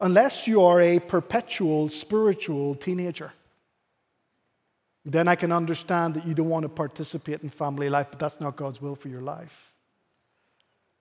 Unless 0.00 0.46
you 0.46 0.62
are 0.62 0.80
a 0.80 1.00
perpetual 1.00 1.88
spiritual 1.88 2.74
teenager 2.74 3.32
then 5.10 5.26
I 5.26 5.36
can 5.36 5.52
understand 5.52 6.14
that 6.14 6.26
you 6.26 6.34
don't 6.34 6.50
want 6.50 6.64
to 6.64 6.68
participate 6.68 7.42
in 7.42 7.48
family 7.48 7.88
life, 7.88 8.08
but 8.10 8.18
that's 8.18 8.40
not 8.40 8.56
God's 8.56 8.82
will 8.82 8.94
for 8.94 9.08
your 9.08 9.22
life. 9.22 9.72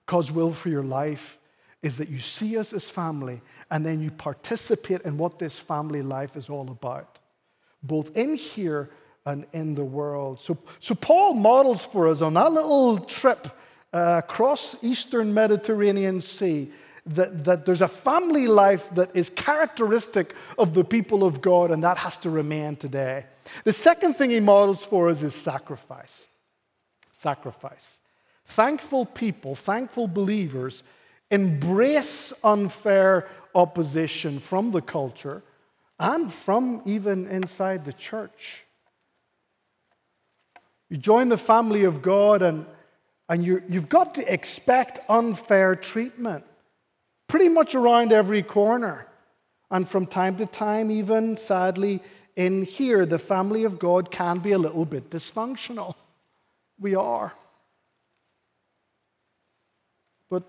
God's 0.06 0.32
will 0.32 0.54
for 0.54 0.70
your 0.70 0.84
life 0.84 1.38
is 1.84 1.98
that 1.98 2.08
you 2.08 2.20
see 2.20 2.58
us 2.58 2.72
as 2.72 2.90
family 2.90 3.42
and 3.70 3.86
then 3.86 4.02
you 4.02 4.10
participate 4.10 5.02
in 5.02 5.18
what 5.18 5.40
this 5.40 5.60
family 5.60 6.02
life 6.02 6.38
is 6.38 6.50
all 6.50 6.72
about, 6.72 7.20
both 7.84 8.16
in 8.16 8.36
here 8.36 8.90
and 9.26 9.46
in 9.52 9.76
the 9.76 9.84
world. 9.84 10.40
So, 10.40 10.58
so 10.80 10.96
Paul 10.96 11.34
models 11.34 11.84
for 11.84 12.08
us 12.08 12.22
on 12.22 12.36
that 12.36 12.54
little 12.54 13.00
trip 13.00 13.48
uh, 13.92 14.22
across 14.24 14.82
Eastern 14.82 15.34
Mediterranean 15.34 16.22
Sea 16.22 16.72
that, 17.08 17.46
that 17.46 17.66
there's 17.66 17.82
a 17.82 17.88
family 17.88 18.48
life 18.48 18.90
that 18.96 19.16
is 19.16 19.30
characteristic 19.30 20.36
of 20.58 20.74
the 20.74 20.84
people 20.84 21.24
of 21.24 21.42
God, 21.42 21.72
and 21.72 21.84
that 21.84 21.98
has 21.98 22.18
to 22.20 22.30
remain 22.30 22.76
today. 22.76 23.26
The 23.64 23.74
second 23.74 24.16
thing 24.16 24.30
he 24.30 24.40
models 24.40 24.86
for 24.86 25.10
us 25.10 25.22
is 25.22 25.34
sacrifice. 25.34 26.28
Sacrifice. 27.12 28.00
Thankful 28.46 29.06
people, 29.06 29.56
thankful 29.56 30.08
believers 30.08 30.84
embrace 31.30 32.32
unfair 32.44 33.28
opposition 33.54 34.40
from 34.40 34.72
the 34.72 34.82
culture 34.82 35.44
and 36.00 36.32
from 36.32 36.82
even 36.86 37.28
inside 37.28 37.84
the 37.84 37.94
church. 37.94 38.64
You 40.90 40.98
join 40.98 41.28
the 41.28 41.38
family 41.38 41.84
of 41.84 42.02
God, 42.02 42.42
and, 42.42 42.66
and 43.28 43.44
you 43.44 43.62
you've 43.68 43.90
got 43.90 44.16
to 44.16 44.34
expect 44.34 45.00
unfair 45.10 45.76
treatment 45.76 46.46
pretty 47.28 47.50
much 47.50 47.76
around 47.76 48.12
every 48.12 48.42
corner. 48.42 49.08
And 49.70 49.88
from 49.88 50.06
time 50.06 50.38
to 50.38 50.46
time, 50.46 50.90
even 50.90 51.36
sadly, 51.36 52.02
in 52.36 52.64
here, 52.64 53.06
the 53.06 53.20
family 53.20 53.64
of 53.64 53.80
God 53.80 54.12
can 54.12 54.40
be 54.40 54.52
a 54.52 54.58
little 54.58 54.86
bit 54.86 55.10
dysfunctional. 55.10 55.96
We 56.80 56.96
are. 56.96 57.34
But 60.30 60.44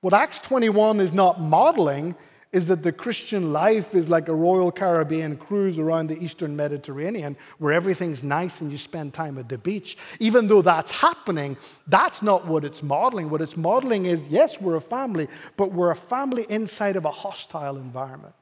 what 0.00 0.12
Acts 0.12 0.40
21 0.40 1.00
is 1.00 1.12
not 1.12 1.40
modeling 1.40 2.16
is 2.54 2.68
that 2.68 2.84
the 2.84 2.92
Christian 2.92 3.52
life 3.52 3.96
is 3.96 4.08
like 4.08 4.28
a 4.28 4.34
Royal 4.34 4.70
Caribbean 4.70 5.36
cruise 5.36 5.76
around 5.76 6.06
the 6.06 6.22
Eastern 6.22 6.54
Mediterranean 6.54 7.36
where 7.58 7.72
everything's 7.72 8.22
nice 8.22 8.60
and 8.60 8.70
you 8.70 8.78
spend 8.78 9.12
time 9.12 9.38
at 9.38 9.48
the 9.48 9.58
beach. 9.58 9.98
Even 10.20 10.46
though 10.46 10.62
that's 10.62 10.92
happening, 10.92 11.56
that's 11.88 12.22
not 12.22 12.46
what 12.46 12.64
it's 12.64 12.80
modeling. 12.80 13.28
What 13.28 13.42
it's 13.42 13.56
modeling 13.56 14.06
is 14.06 14.28
yes, 14.28 14.60
we're 14.60 14.76
a 14.76 14.80
family, 14.80 15.26
but 15.56 15.72
we're 15.72 15.90
a 15.90 15.96
family 15.96 16.46
inside 16.48 16.94
of 16.94 17.04
a 17.04 17.10
hostile 17.10 17.76
environment. 17.76 18.36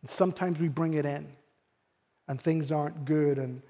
And 0.00 0.08
sometimes 0.08 0.58
we 0.58 0.68
bring 0.68 0.94
it 0.94 1.04
in 1.04 1.26
and 2.28 2.40
things 2.40 2.72
aren't 2.72 3.04
good. 3.04 3.36
And 3.36 3.60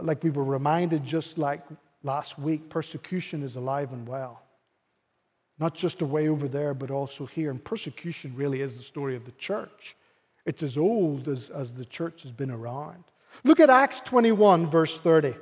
like 0.00 0.24
we 0.24 0.30
were 0.30 0.42
reminded 0.42 1.04
just 1.04 1.38
like 1.38 1.62
last 2.02 2.40
week, 2.40 2.68
persecution 2.68 3.44
is 3.44 3.54
alive 3.54 3.92
and 3.92 4.08
well. 4.08 4.42
Not 5.58 5.74
just 5.74 6.02
away 6.02 6.28
over 6.28 6.48
there, 6.48 6.74
but 6.74 6.90
also 6.90 7.26
here. 7.26 7.50
And 7.50 7.62
persecution 7.62 8.34
really 8.36 8.60
is 8.60 8.76
the 8.76 8.82
story 8.82 9.16
of 9.16 9.24
the 9.24 9.32
church. 9.32 9.96
It's 10.44 10.62
as 10.62 10.76
old 10.76 11.28
as, 11.28 11.50
as 11.50 11.74
the 11.74 11.84
church 11.84 12.22
has 12.22 12.32
been 12.32 12.50
around. 12.50 13.04
Look 13.42 13.60
at 13.60 13.70
Acts 13.70 14.00
21, 14.00 14.66
verse 14.68 14.98
30. 14.98 15.34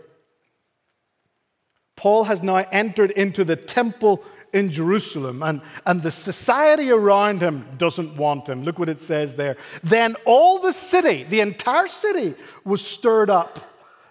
Paul 1.97 2.25
has 2.25 2.43
now 2.43 2.57
entered 2.57 3.13
into 3.13 3.45
the 3.45 3.57
temple 3.57 4.25
in 4.53 4.71
Jerusalem, 4.71 5.43
and, 5.43 5.61
and 5.85 6.03
the 6.03 6.11
society 6.11 6.91
around 6.91 7.41
him 7.41 7.67
doesn't 7.77 8.17
want 8.17 8.49
him. 8.49 8.63
Look 8.63 8.79
what 8.79 8.89
it 8.89 9.01
says 9.01 9.35
there. 9.35 9.57
Then 9.83 10.17
all 10.25 10.61
the 10.61 10.73
city, 10.73 11.25
the 11.25 11.41
entire 11.41 11.89
city, 11.89 12.35
was 12.65 12.85
stirred 12.85 13.31
up, 13.31 13.59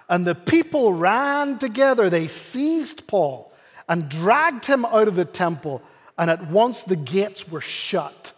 and 0.09 0.27
the 0.27 0.35
people 0.35 0.93
ran 0.93 1.59
together. 1.59 2.09
They 2.09 2.27
seized 2.27 3.07
Paul 3.07 3.53
and 3.87 4.09
dragged 4.09 4.65
him 4.65 4.85
out 4.85 5.07
of 5.07 5.15
the 5.15 5.25
temple 5.25 5.81
and 6.17 6.29
at 6.29 6.49
once 6.49 6.83
the 6.83 6.95
gates 6.95 7.49
were 7.49 7.61
shut. 7.61 8.33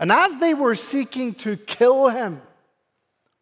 And 0.00 0.12
as 0.12 0.38
they 0.38 0.54
were 0.54 0.74
seeking 0.74 1.34
to 1.34 1.56
kill 1.56 2.08
him, 2.08 2.40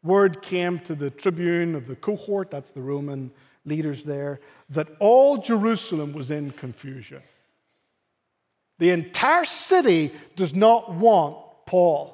word 0.02 0.42
came 0.42 0.78
to 0.80 0.94
the 0.94 1.10
tribune 1.10 1.74
of 1.74 1.86
the 1.86 1.96
cohort, 1.96 2.50
that's 2.50 2.70
the 2.70 2.80
Roman 2.80 3.30
leaders 3.64 4.04
there, 4.04 4.40
that 4.70 4.88
all 5.00 5.38
Jerusalem 5.38 6.12
was 6.12 6.30
in 6.30 6.52
confusion. 6.52 7.20
The 8.78 8.90
entire 8.90 9.44
city 9.44 10.12
does 10.36 10.54
not 10.54 10.92
want 10.92 11.36
Paul. 11.66 12.12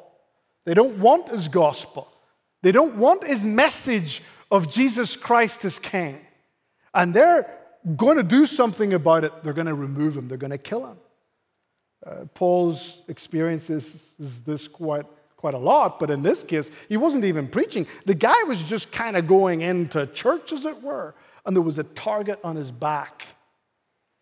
They 0.64 0.74
don't 0.74 0.98
want 0.98 1.28
his 1.28 1.48
gospel. 1.48 2.08
They 2.62 2.72
don't 2.72 2.96
want 2.96 3.24
his 3.24 3.44
message 3.44 4.22
of 4.50 4.70
Jesus 4.70 5.16
Christ 5.16 5.64
as 5.64 5.78
king. 5.78 6.20
And 6.94 7.12
they're 7.12 7.50
going 7.97 8.16
to 8.16 8.23
do 8.23 8.47
something 8.47 8.92
about 8.95 9.25
it, 9.25 9.33
they're 9.42 9.53
going 9.53 9.66
to 9.66 9.75
remove 9.75 10.16
him, 10.16 10.29
they're 10.29 10.38
going 10.38 10.51
to 10.51 10.59
kill 10.59 10.87
him. 10.87 10.97
Uh, 12.05 12.25
Paul's 12.35 13.03
experiences 13.09 14.14
is 14.18 14.42
this 14.42 14.66
quite, 14.66 15.07
quite 15.37 15.55
a 15.55 15.59
lot, 15.59 16.01
but 16.01 16.11
in 16.11 16.23
this 16.23 16.42
case, 16.42 16.71
he 16.88 16.97
wasn't 16.97 17.25
even 17.25 17.47
preaching. 17.47 17.87
The 18.07 18.14
guy 18.14 18.42
was 18.45 18.62
just 18.64 18.92
kind 18.92 19.16
of 19.16 19.27
going 19.27 19.61
into 19.61 20.07
church, 20.09 20.53
as 20.53 20.64
it 20.64 20.83
were, 20.83 21.14
and 21.47 21.55
there 21.57 21.62
was 21.62 21.79
a 21.79 21.85
target 21.85 22.40
on 22.42 22.57
his 22.57 22.71
back, 22.71 23.27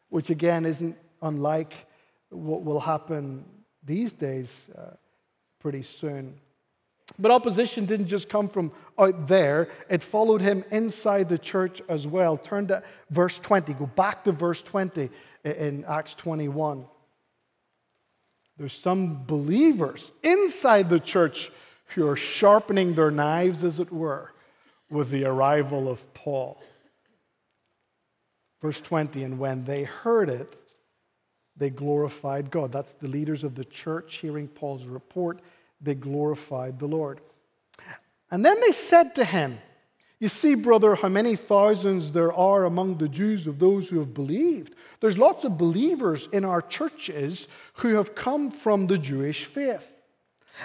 which 0.09 0.31
again 0.31 0.67
isn't 0.67 0.97
unlike 1.23 1.87
what 2.31 2.65
will 2.65 2.81
happen 2.81 3.45
these 3.85 4.13
days 4.13 4.69
uh, 4.77 4.95
pretty 5.59 5.83
soon. 5.83 6.39
But 7.19 7.31
opposition 7.31 7.87
didn't 7.87 8.07
just 8.07 8.29
come 8.29 8.49
from 8.49 8.73
out 8.99 9.29
there, 9.29 9.69
it 9.89 10.03
followed 10.03 10.41
him 10.41 10.65
inside 10.71 11.29
the 11.29 11.39
church 11.39 11.83
as 11.89 12.07
well. 12.07 12.37
Turn 12.37 12.67
to 12.69 12.83
verse 13.11 13.39
20, 13.39 13.73
go 13.75 13.87
back 13.87 14.25
to 14.25 14.33
verse 14.33 14.63
20 14.63 15.11
in 15.45 15.85
Acts 15.89 16.15
21. 16.15 16.87
There's 18.59 18.75
some 18.75 19.25
believers 19.25 20.13
inside 20.23 20.91
the 20.91 21.01
church 21.01 21.51
who 21.95 22.07
are 22.07 22.17
sharpening 22.17 22.95
their 22.95 23.11
knives, 23.11 23.65
as 23.65 23.81
it 23.81 23.91
were, 23.91 24.33
with 24.91 25.11
the 25.11 25.25
arrival 25.25 25.89
of 25.89 26.13
Paul. 26.15 26.61
Verse 28.61 28.81
20, 28.81 29.25
and 29.25 29.39
when 29.39 29.65
they 29.65 29.85
heard 29.85 30.29
it, 30.29 30.55
they 31.57 31.71
glorified 31.71 32.51
God. 32.51 32.71
That's 32.71 32.93
the 32.93 33.09
leaders 33.09 33.45
of 33.45 33.55
the 33.55 33.65
church 33.65 34.17
hearing 34.17 34.47
Paul's 34.47 34.85
report. 34.87 35.41
They 35.81 35.95
glorified 35.95 36.79
the 36.79 36.87
Lord. 36.87 37.21
And 38.31 38.45
then 38.45 38.61
they 38.61 38.73
said 38.73 39.15
to 39.17 39.25
him, 39.25 39.59
You 40.19 40.29
see, 40.29 40.55
brother, 40.55 40.95
how 40.95 41.09
many 41.09 41.37
thousands 41.37 42.13
there 42.13 42.33
are 42.33 42.65
among 42.65 42.99
the 42.99 43.09
Jews 43.09 43.47
of 43.47 43.59
those 43.59 43.89
who 43.89 43.99
have 43.99 44.15
believed. 44.15 44.75
There's 45.01 45.19
lots 45.19 45.45
of 45.45 45.59
believers 45.59 46.29
in 46.29 46.45
our 46.45 46.63
churches 46.63 47.49
who 47.75 47.97
have 47.97 48.15
come 48.15 48.51
from 48.51 48.87
the 48.87 48.99
Jewish 48.99 49.47
faith. 49.47 49.97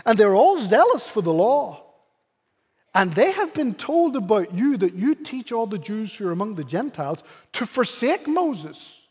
And 0.05 0.17
they're 0.17 0.35
all 0.35 0.59
zealous 0.59 1.07
for 1.07 1.21
the 1.21 1.33
law. 1.33 1.85
And 2.93 3.13
they 3.13 3.31
have 3.31 3.53
been 3.53 3.73
told 3.73 4.15
about 4.15 4.53
you 4.53 4.77
that 4.77 4.93
you 4.93 5.15
teach 5.15 5.51
all 5.51 5.67
the 5.67 5.77
Jews 5.77 6.15
who 6.15 6.29
are 6.29 6.31
among 6.31 6.55
the 6.55 6.63
Gentiles 6.63 7.23
to 7.53 7.65
forsake 7.65 8.25
Moses, 8.25 9.07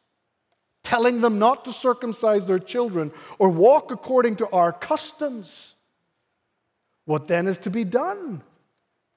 telling 0.83 1.21
them 1.21 1.39
not 1.39 1.67
to 1.67 1.73
circumcise 1.73 2.47
their 2.47 2.59
children 2.59 3.13
or 3.39 3.51
walk 3.51 3.91
according 3.91 4.37
to 4.37 4.49
our 4.51 4.73
customs. 4.73 5.75
What 7.05 7.29
then 7.29 7.47
is 7.47 7.59
to 7.59 7.71
be 7.71 7.85
done? 7.85 8.43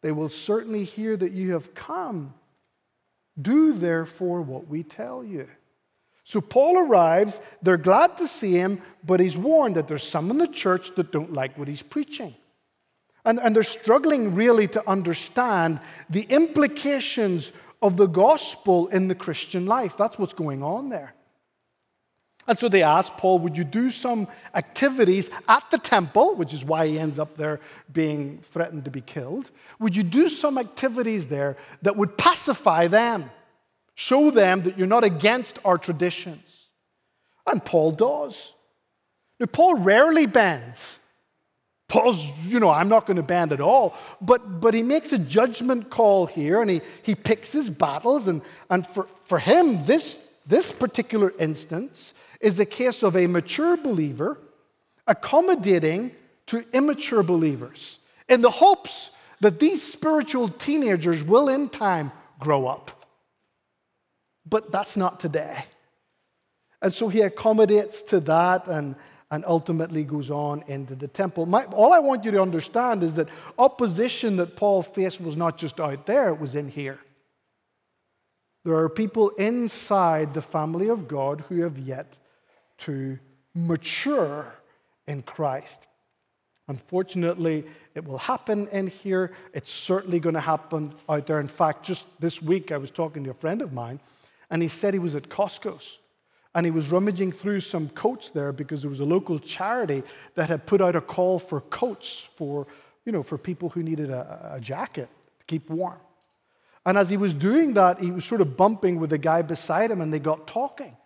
They 0.02 0.12
will 0.12 0.30
certainly 0.30 0.84
hear 0.84 1.18
that 1.18 1.32
you 1.32 1.54
have 1.54 1.74
come. 1.74 2.34
Do 3.40 3.74
therefore 3.74 4.42
what 4.42 4.68
we 4.68 4.84
tell 4.84 5.24
you. 5.24 5.48
So 6.24 6.42
Paul 6.42 6.78
arrives, 6.78 7.40
they're 7.62 7.78
glad 7.78 8.18
to 8.18 8.28
see 8.28 8.52
him, 8.52 8.82
but 9.06 9.22
he's 9.22 9.38
warned 9.38 9.76
that 9.76 9.88
there's 9.88 10.04
some 10.04 10.30
in 10.30 10.38
the 10.38 10.48
church 10.48 10.94
that 10.96 11.12
don't 11.12 11.32
like 11.32 11.58
what 11.58 11.70
he's 11.70 11.82
preaching. 11.82 12.36
And, 13.24 13.40
and 13.40 13.56
they're 13.56 13.64
struggling 13.64 14.36
really 14.36 14.68
to 14.68 14.90
understand 14.90 15.80
the 16.10 16.24
implications 16.24 17.54
of 17.82 17.96
the 17.96 18.08
gospel 18.08 18.88
in 18.88 19.08
the 19.08 19.16
Christian 19.16 19.66
life. 19.66 19.96
That's 19.96 20.20
what's 20.20 20.34
going 20.34 20.64
on 20.64 20.90
there. 20.90 21.14
And 22.48 22.58
so 22.58 22.70
they 22.70 22.82
asked 22.82 23.18
Paul, 23.18 23.40
Would 23.40 23.58
you 23.58 23.66
do 23.66 23.90
some 23.90 24.28
activities 24.56 25.30
at 25.50 25.70
the 25.70 25.78
temple, 25.78 26.36
which 26.36 26.54
is 26.54 26.64
why 26.64 26.88
he 26.88 26.98
ends 26.98 27.20
up 27.20 27.36
there 27.36 27.60
being 27.92 28.40
threatened 28.40 28.86
to 28.86 28.92
be 28.92 29.02
killed? 29.02 29.52
Would 29.80 29.96
you 29.96 30.04
do 30.04 30.30
some 30.30 30.58
activities 30.58 31.28
there 31.28 31.58
that 31.82 31.98
would 31.98 32.18
pacify 32.18 32.88
them, 32.88 33.30
show 33.96 34.32
them 34.32 34.64
that 34.64 34.78
you're 34.78 34.88
not 34.88 35.04
against 35.04 35.60
our 35.66 35.78
traditions? 35.78 36.70
And 37.46 37.64
Paul 37.64 37.92
does. 37.92 38.54
Now, 39.40 39.48
Paul 39.48 39.76
rarely 39.76 40.26
bends. 40.26 41.00
Paul's, 41.88 42.46
you 42.46 42.60
know, 42.60 42.70
I'm 42.70 42.90
not 42.90 43.06
going 43.06 43.16
to 43.18 43.24
band 43.24 43.54
at 43.54 43.62
all. 43.62 43.96
But, 44.20 44.60
but 44.60 44.74
he 44.74 44.84
makes 44.84 45.14
a 45.14 45.18
judgment 45.18 45.90
call 45.90 46.26
here 46.26 46.62
and 46.62 46.70
he, 46.70 46.82
he 47.04 47.16
picks 47.16 47.52
his 47.52 47.70
battles. 47.70 48.28
And, 48.28 48.42
and 48.70 48.86
for, 48.86 49.08
for 49.26 49.40
him, 49.40 49.86
this, 49.86 50.36
this 50.46 50.72
particular 50.72 51.34
instance 51.40 52.14
is 52.42 52.60
a 52.60 52.66
case 52.66 53.04
of 53.04 53.16
a 53.16 53.28
mature 53.28 53.78
believer 53.78 54.38
accommodating 55.06 56.12
to 56.48 56.66
immature 56.74 57.24
believers 57.24 58.00
in 58.30 58.42
the 58.42 58.50
hopes 58.50 59.12
that 59.40 59.60
these 59.60 59.82
spiritual 59.82 60.48
teenagers 60.50 61.24
will 61.24 61.50
in 61.50 61.70
time 61.70 62.12
grow 62.40 62.68
up. 62.68 62.92
But 64.46 64.72
that's 64.72 64.98
not 64.98 65.20
today. 65.20 65.66
And 66.82 66.94
so 66.94 67.10
he 67.10 67.22
accommodates 67.22 68.02
to 68.04 68.20
that 68.22 68.68
and 68.68 68.96
and 69.30 69.44
ultimately 69.46 70.04
goes 70.04 70.32
on 70.32 70.64
into 70.68 70.96
the 70.96 71.08
temple. 71.08 71.46
My, 71.46 71.66
all 71.66 71.92
I 71.92 72.00
want 72.00 72.24
you 72.24 72.32
to 72.32 72.42
understand 72.42 73.04
is 73.04 73.16
that 73.16 73.28
opposition 73.58 74.38
that 74.38 74.56
Paul 74.56 74.84
faced 74.84 75.20
was 75.20 75.36
not 75.36 75.58
just 75.58 75.80
out 75.80 76.06
there, 76.06 76.30
it 76.30 76.40
was 76.40 76.56
in 76.56 76.70
here. 76.70 77.00
There 78.64 78.76
are 78.76 78.90
people 78.90 79.30
inside 79.32 80.34
the 80.34 80.42
family 80.42 80.90
of 80.90 81.08
God 81.08 81.44
who 81.50 81.62
have 81.62 81.78
yet 81.78 82.18
to 82.80 83.18
mature 83.54 84.54
in 85.08 85.22
Christ. 85.22 85.88
Unfortunately, 86.68 87.64
it 87.96 88.06
will 88.06 88.18
happen 88.18 88.68
in 88.70 88.88
here. 88.88 89.32
It's 89.54 89.72
certainly 89.72 90.20
going 90.20 90.36
to 90.36 90.42
happen 90.42 90.94
out 91.08 91.28
there. 91.28 91.40
In 91.40 91.48
fact, 91.48 91.84
just 91.84 92.20
this 92.20 92.42
week, 92.42 92.72
I 92.72 92.78
was 92.78 92.92
talking 92.92 93.24
to 93.24 93.32
a 93.32 93.34
friend 93.34 93.62
of 93.62 93.72
mine, 93.72 94.00
and 94.50 94.62
he 94.62 94.68
said 94.68 94.94
he 94.94 95.00
was 95.00 95.16
at 95.16 95.30
Costco's 95.30 96.00
and 96.58 96.66
he 96.66 96.72
was 96.72 96.92
rummaging 96.92 97.32
through 97.32 97.60
some 97.60 97.88
coats 97.90 98.32
there 98.32 98.52
because 98.52 98.82
there 98.82 98.90
was 98.90 99.00
a 99.00 99.06
local 99.06 99.38
charity 99.38 100.02
that 100.34 100.50
had 100.50 100.66
put 100.66 100.82
out 100.82 100.96
a 100.96 101.02
call 101.02 101.38
for 101.38 101.62
coats 101.62 102.28
for, 102.36 102.66
you 103.06 103.12
know, 103.12 103.22
for 103.22 103.38
people 103.38 103.70
who 103.70 103.84
needed 103.84 104.10
a, 104.10 104.54
a 104.56 104.60
jacket 104.60 105.08
to 105.40 105.46
keep 105.46 105.70
warm. 105.70 106.00
And 106.84 106.98
as 106.98 107.12
he 107.12 107.18
was 107.18 107.36
doing 107.36 107.76
that, 107.76 108.00
he 108.00 108.10
was 108.10 108.26
sort 108.26 108.42
of 108.42 108.58
bumping 108.58 109.00
with 109.00 109.12
the 109.12 109.20
guy 109.20 109.44
beside 109.44 109.92
him, 109.92 110.02
and 110.02 110.12
they 110.12 110.18
got 110.18 110.48
talking. 110.48 110.98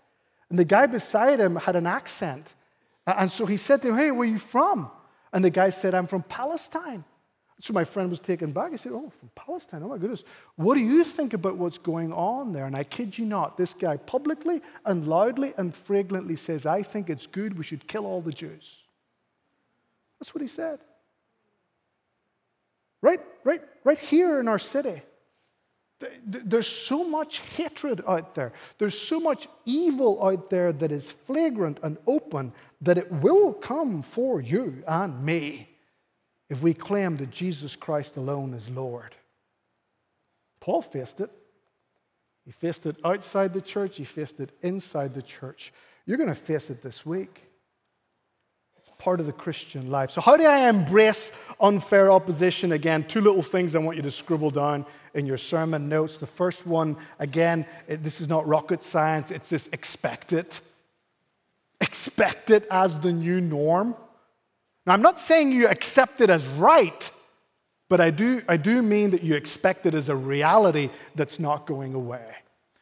And 0.51 0.59
the 0.59 0.65
guy 0.65 0.85
beside 0.85 1.39
him 1.39 1.55
had 1.55 1.77
an 1.77 1.87
accent. 1.87 2.55
And 3.07 3.31
so 3.31 3.45
he 3.45 3.55
said 3.55 3.81
to 3.83 3.87
him, 3.87 3.95
Hey, 3.97 4.11
where 4.11 4.27
are 4.27 4.31
you 4.31 4.37
from? 4.37 4.91
And 5.31 5.45
the 5.45 5.49
guy 5.49 5.69
said, 5.69 5.95
I'm 5.95 6.07
from 6.07 6.23
Palestine. 6.23 7.05
So 7.59 7.73
my 7.73 7.85
friend 7.85 8.09
was 8.09 8.19
taken 8.19 8.51
back. 8.51 8.71
He 8.71 8.77
said, 8.77 8.91
Oh, 8.91 9.13
from 9.17 9.29
Palestine. 9.33 9.81
Oh 9.81 9.87
my 9.87 9.97
goodness. 9.97 10.25
What 10.57 10.75
do 10.75 10.81
you 10.81 11.05
think 11.05 11.33
about 11.33 11.55
what's 11.55 11.77
going 11.77 12.11
on 12.11 12.51
there? 12.51 12.65
And 12.65 12.75
I 12.75 12.83
kid 12.83 13.17
you 13.17 13.25
not, 13.25 13.55
this 13.55 13.73
guy 13.73 13.95
publicly 13.95 14.61
and 14.85 15.07
loudly 15.07 15.53
and 15.55 15.73
fragrantly 15.73 16.35
says, 16.35 16.65
I 16.65 16.83
think 16.83 17.09
it's 17.09 17.27
good. 17.27 17.57
We 17.57 17.63
should 17.63 17.87
kill 17.87 18.05
all 18.05 18.21
the 18.21 18.33
Jews. 18.33 18.79
That's 20.19 20.35
what 20.35 20.41
he 20.41 20.49
said. 20.49 20.79
Right, 23.01 23.21
right, 23.45 23.61
right 23.85 23.97
here 23.97 24.41
in 24.41 24.49
our 24.49 24.59
city. 24.59 25.01
There's 26.25 26.67
so 26.67 27.07
much 27.07 27.39
hatred 27.39 28.01
out 28.07 28.35
there. 28.35 28.53
There's 28.77 28.97
so 28.97 29.19
much 29.19 29.47
evil 29.65 30.23
out 30.25 30.49
there 30.49 30.71
that 30.73 30.91
is 30.91 31.11
flagrant 31.11 31.79
and 31.83 31.97
open 32.07 32.53
that 32.81 32.97
it 32.97 33.11
will 33.11 33.53
come 33.53 34.01
for 34.01 34.41
you 34.41 34.83
and 34.87 35.23
me 35.23 35.69
if 36.49 36.61
we 36.61 36.73
claim 36.73 37.15
that 37.17 37.31
Jesus 37.31 37.75
Christ 37.75 38.17
alone 38.17 38.53
is 38.53 38.69
Lord. 38.69 39.15
Paul 40.59 40.81
faced 40.81 41.21
it. 41.21 41.29
He 42.45 42.51
faced 42.51 42.85
it 42.85 42.97
outside 43.05 43.53
the 43.53 43.61
church, 43.61 43.97
he 43.97 44.03
faced 44.03 44.39
it 44.39 44.49
inside 44.61 45.13
the 45.13 45.21
church. 45.21 45.71
You're 46.05 46.17
going 46.17 46.29
to 46.29 46.35
face 46.35 46.69
it 46.69 46.81
this 46.81 47.05
week. 47.05 47.50
Part 49.01 49.19
of 49.19 49.25
the 49.25 49.33
Christian 49.33 49.89
life. 49.89 50.11
So, 50.11 50.21
how 50.21 50.37
do 50.37 50.45
I 50.45 50.69
embrace 50.69 51.31
unfair 51.59 52.11
opposition? 52.11 52.71
Again, 52.71 53.03
two 53.03 53.19
little 53.19 53.41
things 53.41 53.73
I 53.73 53.79
want 53.79 53.97
you 53.97 54.03
to 54.03 54.11
scribble 54.11 54.51
down 54.51 54.85
in 55.15 55.25
your 55.25 55.37
sermon 55.37 55.89
notes. 55.89 56.19
The 56.19 56.27
first 56.27 56.67
one, 56.67 56.95
again, 57.17 57.65
this 57.87 58.21
is 58.21 58.29
not 58.29 58.45
rocket 58.45 58.83
science, 58.83 59.31
it's 59.31 59.49
this 59.49 59.65
expect 59.73 60.33
it. 60.33 60.61
Expect 61.81 62.51
it 62.51 62.67
as 62.69 62.99
the 62.99 63.11
new 63.11 63.41
norm. 63.41 63.95
Now, 64.85 64.93
I'm 64.93 65.01
not 65.01 65.19
saying 65.19 65.51
you 65.51 65.67
accept 65.67 66.21
it 66.21 66.29
as 66.29 66.45
right, 66.49 67.11
but 67.89 67.99
I 67.99 68.11
do, 68.11 68.43
I 68.47 68.57
do 68.57 68.83
mean 68.83 69.09
that 69.11 69.23
you 69.23 69.33
expect 69.33 69.87
it 69.87 69.95
as 69.95 70.09
a 70.09 70.15
reality 70.15 70.91
that's 71.15 71.39
not 71.39 71.65
going 71.65 71.95
away. 71.95 72.35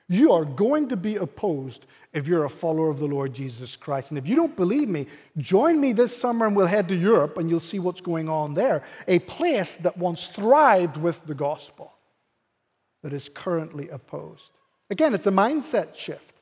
You 0.10 0.34
are 0.34 0.44
going 0.44 0.90
to 0.90 0.98
be 0.98 1.16
opposed 1.16 1.86
if 2.12 2.28
you're 2.28 2.44
a 2.44 2.50
follower 2.50 2.90
of 2.90 3.00
the 3.00 3.06
Lord 3.06 3.34
Jesus 3.34 3.78
Christ. 3.78 4.12
And 4.12 4.18
if 4.18 4.28
you 4.28 4.36
don't 4.36 4.56
believe 4.56 4.90
me, 4.90 5.06
join 5.38 5.80
me 5.80 5.94
this 5.94 6.16
summer 6.16 6.46
and 6.48 6.56
we'll 6.56 6.66
head 6.68 6.90
to 6.90 6.96
Europe 6.96 7.38
and 7.38 7.50
you'll 7.50 7.62
see 7.62 7.80
what's 7.80 8.02
going 8.02 8.28
on 8.28 8.56
there. 8.56 8.84
A 9.08 9.20
place 9.20 9.78
that 9.78 9.98
once 9.98 10.28
thrived 10.28 10.98
with 10.98 11.26
the 11.26 11.36
gospel 11.36 11.94
that 13.04 13.14
is 13.14 13.30
currently 13.30 13.88
opposed. 13.88 14.52
Again, 14.90 15.14
it's 15.14 15.28
a 15.28 15.32
mindset 15.32 15.96
shift. 15.96 16.42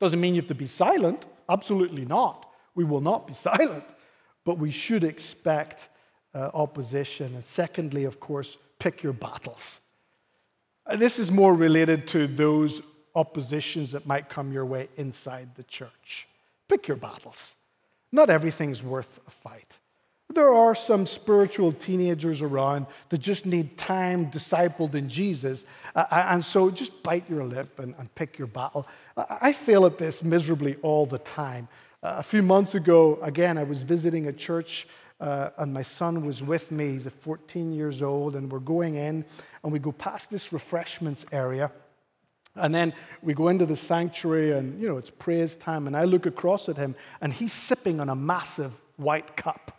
Doesn't 0.00 0.20
mean 0.20 0.34
you 0.34 0.40
have 0.40 0.48
to 0.48 0.54
be 0.54 0.66
silent. 0.66 1.26
Absolutely 1.48 2.06
not. 2.06 2.50
We 2.74 2.82
will 2.82 3.02
not 3.02 3.28
be 3.28 3.34
silent 3.34 3.84
but 4.44 4.58
we 4.58 4.70
should 4.70 5.04
expect 5.04 5.88
uh, 6.34 6.50
opposition. 6.54 7.34
And 7.34 7.44
secondly, 7.44 8.04
of 8.04 8.20
course, 8.20 8.58
pick 8.78 9.02
your 9.02 9.12
battles. 9.12 9.80
This 10.92 11.18
is 11.18 11.30
more 11.30 11.54
related 11.54 12.06
to 12.08 12.26
those 12.26 12.82
oppositions 13.14 13.92
that 13.92 14.06
might 14.06 14.28
come 14.28 14.52
your 14.52 14.66
way 14.66 14.88
inside 14.96 15.54
the 15.54 15.62
church. 15.64 16.28
Pick 16.68 16.88
your 16.88 16.96
battles. 16.96 17.54
Not 18.12 18.30
everything's 18.30 18.82
worth 18.82 19.20
a 19.26 19.30
fight. 19.30 19.78
There 20.30 20.52
are 20.52 20.74
some 20.74 21.06
spiritual 21.06 21.72
teenagers 21.72 22.42
around 22.42 22.86
that 23.10 23.18
just 23.18 23.46
need 23.46 23.76
time 23.76 24.30
discipled 24.30 24.94
in 24.94 25.08
Jesus. 25.08 25.64
Uh, 25.94 26.06
and 26.10 26.44
so 26.44 26.70
just 26.70 27.02
bite 27.02 27.28
your 27.28 27.44
lip 27.44 27.78
and, 27.78 27.94
and 27.98 28.12
pick 28.14 28.38
your 28.38 28.48
battle. 28.48 28.86
I 29.16 29.52
fail 29.52 29.86
at 29.86 29.98
this 29.98 30.24
miserably 30.24 30.76
all 30.82 31.06
the 31.06 31.18
time. 31.18 31.68
Uh, 32.02 32.16
a 32.18 32.22
few 32.22 32.42
months 32.42 32.74
ago, 32.74 33.18
again, 33.22 33.58
I 33.58 33.64
was 33.64 33.82
visiting 33.82 34.26
a 34.26 34.32
church 34.32 34.86
uh, 35.20 35.50
and 35.58 35.72
my 35.72 35.82
son 35.82 36.26
was 36.26 36.42
with 36.42 36.70
me. 36.70 36.92
He's 36.92 37.06
14 37.06 37.72
years 37.72 38.02
old, 38.02 38.34
and 38.36 38.50
we're 38.50 38.58
going 38.58 38.96
in 38.96 39.24
and 39.62 39.72
we 39.72 39.78
go 39.78 39.92
past 39.92 40.30
this 40.30 40.52
refreshments 40.52 41.24
area. 41.32 41.70
And 42.56 42.74
then 42.74 42.92
we 43.22 43.34
go 43.34 43.48
into 43.48 43.66
the 43.66 43.76
sanctuary, 43.76 44.52
and 44.52 44.80
you 44.80 44.88
know, 44.88 44.96
it's 44.96 45.10
praise 45.10 45.56
time. 45.56 45.86
And 45.86 45.96
I 45.96 46.04
look 46.04 46.26
across 46.26 46.68
at 46.68 46.76
him, 46.76 46.94
and 47.20 47.32
he's 47.32 47.52
sipping 47.52 48.00
on 48.00 48.08
a 48.08 48.14
massive 48.14 48.72
white 48.96 49.36
cup, 49.36 49.76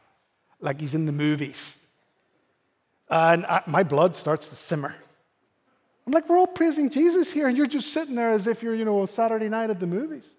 like 0.60 0.82
he's 0.82 0.94
in 0.94 1.06
the 1.06 1.14
movies. 1.14 1.86
And 3.10 3.46
I, 3.46 3.62
my 3.66 3.84
blood 3.84 4.16
starts 4.16 4.50
to 4.50 4.56
simmer. 4.56 4.94
I'm 6.06 6.14
like, 6.14 6.28
we're 6.28 6.38
all 6.38 6.48
praising 6.48 6.90
Jesus 6.90 7.32
here, 7.32 7.48
and 7.48 7.58
you're 7.58 7.66
just 7.66 7.94
sitting 7.94 8.16
there 8.16 8.32
as 8.32 8.46
if 8.46 8.62
you're, 8.62 8.76
you 8.76 8.86
know, 8.86 9.00
on 9.00 9.08
Saturday 9.08 9.50
night 9.50 9.70
at 9.70 9.80
the 9.80 9.88
movies. 9.88 10.34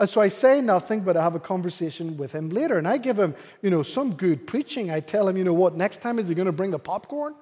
And 0.00 0.08
so 0.08 0.22
I 0.22 0.28
say 0.28 0.62
nothing, 0.62 1.02
but 1.02 1.14
I 1.14 1.22
have 1.22 1.34
a 1.34 1.40
conversation 1.40 2.16
with 2.16 2.32
him 2.32 2.48
later. 2.48 2.78
And 2.78 2.88
I 2.88 2.96
give 2.96 3.18
him, 3.18 3.34
you 3.60 3.68
know, 3.68 3.82
some 3.82 4.14
good 4.14 4.46
preaching. 4.46 4.90
I 4.90 5.00
tell 5.00 5.28
him, 5.28 5.36
you 5.36 5.44
know 5.44 5.52
what, 5.52 5.76
next 5.76 5.98
time 5.98 6.18
is 6.18 6.26
he 6.26 6.34
going 6.34 6.46
to 6.46 6.52
bring 6.52 6.70
the 6.70 6.78
popcorn? 6.78 7.34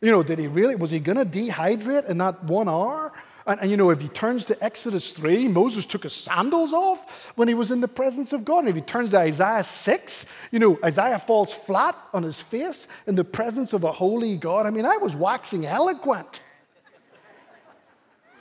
You 0.00 0.10
know, 0.10 0.22
did 0.22 0.38
he 0.38 0.46
really, 0.46 0.74
was 0.74 0.90
he 0.90 0.98
going 0.98 1.18
to 1.18 1.26
dehydrate 1.26 2.08
in 2.08 2.16
that 2.18 2.42
one 2.44 2.66
hour? 2.66 3.12
And, 3.46 3.60
and, 3.60 3.70
you 3.70 3.76
know, 3.76 3.90
if 3.90 4.00
he 4.00 4.08
turns 4.08 4.46
to 4.46 4.64
Exodus 4.64 5.12
3, 5.12 5.48
Moses 5.48 5.84
took 5.84 6.04
his 6.04 6.14
sandals 6.14 6.72
off 6.72 7.32
when 7.36 7.46
he 7.46 7.52
was 7.52 7.70
in 7.70 7.82
the 7.82 7.88
presence 7.88 8.32
of 8.32 8.46
God. 8.46 8.60
And 8.60 8.68
if 8.70 8.74
he 8.74 8.80
turns 8.80 9.10
to 9.10 9.18
Isaiah 9.18 9.62
6, 9.62 10.26
you 10.50 10.60
know, 10.60 10.78
Isaiah 10.82 11.18
falls 11.18 11.52
flat 11.52 11.94
on 12.14 12.22
his 12.22 12.40
face 12.40 12.88
in 13.06 13.16
the 13.16 13.24
presence 13.24 13.74
of 13.74 13.84
a 13.84 13.92
holy 13.92 14.36
God. 14.38 14.64
I 14.64 14.70
mean, 14.70 14.86
I 14.86 14.96
was 14.96 15.14
waxing 15.14 15.66
eloquent. 15.66 16.42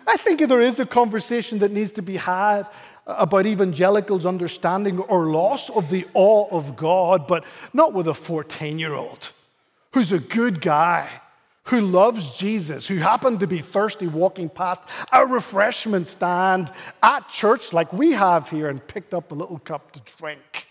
I 0.08 0.16
think 0.16 0.40
there 0.48 0.62
is 0.62 0.80
a 0.80 0.86
conversation 0.86 1.60
that 1.60 1.72
needs 1.72 1.92
to 1.92 2.02
be 2.02 2.16
had 2.16 2.66
about 3.06 3.46
evangelicals' 3.46 4.26
understanding 4.26 5.00
or 5.00 5.26
loss 5.26 5.70
of 5.70 5.90
the 5.90 6.06
awe 6.14 6.48
of 6.52 6.76
God, 6.76 7.28
but 7.28 7.44
not 7.74 7.94
with 7.94 8.08
a 8.08 8.14
14 8.14 8.80
year 8.80 8.94
old 8.94 9.32
who's 9.94 10.12
a 10.12 10.20
good 10.20 10.62
guy, 10.62 11.08
who 11.66 11.82
loves 11.82 12.38
Jesus, 12.38 12.88
who 12.88 12.96
happened 12.98 13.40
to 13.42 13.48
be 13.48 13.60
thirsty 13.60 14.08
walking 14.08 14.50
past 14.50 14.82
a 15.12 15.26
refreshment 15.26 16.08
stand 16.08 16.72
at 17.04 17.28
church 17.30 17.74
like 17.74 17.94
we 17.94 18.12
have 18.12 18.50
here 18.50 18.70
and 18.70 18.86
picked 18.88 19.14
up 19.14 19.32
a 19.32 19.36
little 19.36 19.60
cup 19.60 19.92
to 19.92 20.16
drink. 20.18 20.68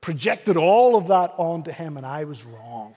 Projected 0.00 0.56
all 0.56 0.96
of 0.96 1.08
that 1.08 1.32
onto 1.36 1.70
him, 1.70 1.96
and 1.96 2.06
I 2.06 2.24
was 2.24 2.44
wrong. 2.44 2.94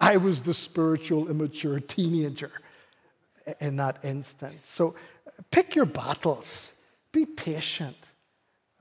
I 0.00 0.16
was 0.16 0.42
the 0.42 0.54
spiritual, 0.54 1.28
immature 1.28 1.78
teenager 1.78 2.50
in 3.60 3.76
that 3.76 4.04
instance. 4.04 4.66
So 4.66 4.94
uh, 5.26 5.30
pick 5.50 5.74
your 5.74 5.86
battles, 5.86 6.69
be 7.12 7.26
patient. 7.26 7.96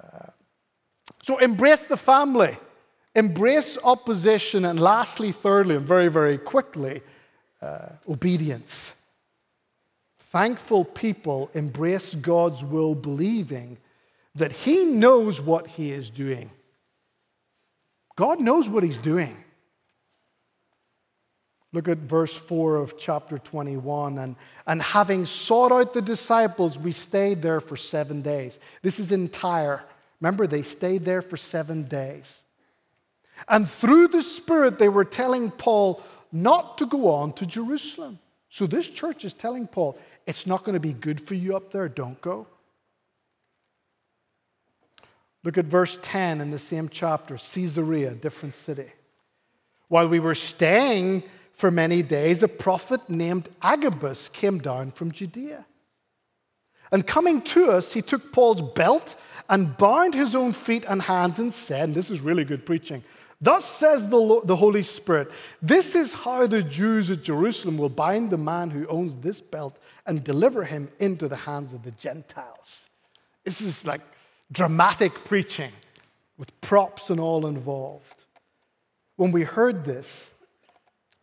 Uh, 0.01 0.27
so 1.21 1.37
embrace 1.37 1.87
the 1.87 1.97
family, 1.97 2.57
embrace 3.15 3.77
opposition, 3.83 4.65
and 4.65 4.79
lastly, 4.79 5.31
thirdly, 5.31 5.75
and 5.75 5.85
very, 5.85 6.07
very 6.09 6.37
quickly, 6.37 7.01
uh, 7.61 7.89
obedience. 8.07 8.95
Thankful 10.19 10.85
people 10.85 11.49
embrace 11.53 12.13
God's 12.13 12.63
will, 12.63 12.95
believing 12.95 13.77
that 14.35 14.51
He 14.51 14.85
knows 14.85 15.41
what 15.41 15.67
He 15.67 15.91
is 15.91 16.09
doing. 16.09 16.51
God 18.15 18.39
knows 18.39 18.69
what 18.69 18.83
He's 18.83 18.97
doing. 18.97 19.35
Look 21.71 21.87
at 21.87 21.99
verse 21.99 22.35
4 22.35 22.77
of 22.77 22.97
chapter 22.97 23.37
21. 23.37 24.17
And, 24.17 24.35
and 24.65 24.81
having 24.81 25.25
sought 25.25 25.71
out 25.71 25.93
the 25.93 26.01
disciples, 26.01 26.79
we 26.79 26.91
stayed 26.91 27.41
there 27.41 27.59
for 27.59 27.77
seven 27.77 28.21
days. 28.21 28.59
This 28.81 28.99
is 28.99 29.11
in 29.11 29.29
Tyre. 29.29 29.83
Remember, 30.19 30.47
they 30.47 30.63
stayed 30.63 31.05
there 31.05 31.21
for 31.21 31.37
seven 31.37 31.83
days. 31.83 32.43
And 33.47 33.69
through 33.69 34.09
the 34.09 34.23
Spirit, 34.23 34.79
they 34.79 34.89
were 34.89 35.05
telling 35.05 35.51
Paul 35.51 36.01
not 36.31 36.77
to 36.79 36.85
go 36.85 37.07
on 37.07 37.33
to 37.33 37.45
Jerusalem. 37.45 38.19
So 38.49 38.65
this 38.65 38.87
church 38.87 39.23
is 39.23 39.33
telling 39.33 39.67
Paul, 39.67 39.97
it's 40.25 40.47
not 40.47 40.63
going 40.63 40.73
to 40.73 40.79
be 40.79 40.93
good 40.93 41.21
for 41.21 41.35
you 41.35 41.55
up 41.55 41.71
there, 41.71 41.87
don't 41.87 42.19
go. 42.21 42.47
Look 45.43 45.57
at 45.57 45.65
verse 45.65 45.97
10 46.01 46.41
in 46.41 46.51
the 46.51 46.59
same 46.59 46.89
chapter 46.89 47.37
Caesarea, 47.37 48.11
different 48.11 48.55
city. 48.55 48.91
While 49.87 50.09
we 50.09 50.19
were 50.19 50.35
staying 50.35 51.23
for 51.59 51.69
many 51.69 52.01
days, 52.01 52.41
a 52.41 52.47
prophet 52.47 53.09
named 53.09 53.49
Agabus 53.61 54.29
came 54.29 54.59
down 54.59 54.91
from 54.91 55.11
Judea. 55.11 55.65
And 56.89 57.05
coming 57.05 57.41
to 57.41 57.69
us, 57.69 57.91
he 57.91 58.01
took 58.01 58.31
Paul's 58.31 58.61
belt 58.61 59.17
and 59.49 59.75
bound 59.75 60.13
his 60.13 60.35
own 60.35 60.53
feet 60.53 60.85
and 60.87 61.01
hands 61.01 61.37
and 61.37 61.51
said, 61.51 61.83
and 61.89 61.93
This 61.93 62.09
is 62.09 62.21
really 62.21 62.45
good 62.45 62.65
preaching. 62.65 63.03
Thus 63.41 63.65
says 63.65 64.07
the, 64.07 64.39
the 64.45 64.55
Holy 64.55 64.81
Spirit, 64.81 65.31
this 65.61 65.95
is 65.95 66.13
how 66.13 66.47
the 66.47 66.63
Jews 66.63 67.09
at 67.09 67.23
Jerusalem 67.23 67.77
will 67.77 67.89
bind 67.89 68.29
the 68.29 68.37
man 68.37 68.69
who 68.69 68.87
owns 68.87 69.17
this 69.17 69.41
belt 69.41 69.77
and 70.05 70.23
deliver 70.23 70.63
him 70.63 70.87
into 70.97 71.27
the 71.27 71.35
hands 71.35 71.73
of 71.73 71.83
the 71.83 71.91
Gentiles. 71.91 72.87
This 73.43 73.59
is 73.59 73.85
like 73.85 74.01
dramatic 74.49 75.13
preaching 75.25 75.71
with 76.37 76.61
props 76.61 77.09
and 77.09 77.19
all 77.19 77.45
involved. 77.47 78.23
When 79.17 79.33
we 79.33 79.43
heard 79.43 79.83
this, 79.83 80.33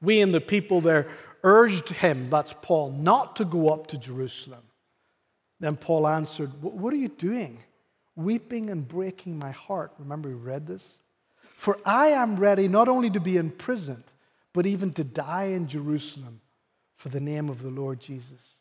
we 0.00 0.20
and 0.20 0.34
the 0.34 0.40
people 0.40 0.80
there 0.80 1.08
urged 1.42 1.90
him, 1.90 2.28
that's 2.30 2.52
Paul, 2.52 2.92
not 2.92 3.36
to 3.36 3.44
go 3.44 3.68
up 3.68 3.86
to 3.88 3.98
Jerusalem. 3.98 4.62
Then 5.60 5.76
Paul 5.76 6.06
answered, 6.06 6.50
What 6.60 6.92
are 6.92 6.98
you 6.98 7.08
doing? 7.08 7.58
Weeping 8.14 8.70
and 8.70 8.86
breaking 8.86 9.38
my 9.38 9.50
heart. 9.50 9.92
Remember, 9.98 10.28
we 10.28 10.34
read 10.34 10.66
this? 10.66 10.94
For 11.40 11.78
I 11.84 12.08
am 12.08 12.36
ready 12.36 12.68
not 12.68 12.88
only 12.88 13.10
to 13.10 13.20
be 13.20 13.36
imprisoned, 13.36 14.04
but 14.52 14.66
even 14.66 14.92
to 14.94 15.04
die 15.04 15.44
in 15.44 15.68
Jerusalem 15.68 16.40
for 16.96 17.08
the 17.08 17.20
name 17.20 17.48
of 17.48 17.62
the 17.62 17.70
Lord 17.70 18.00
Jesus. 18.00 18.56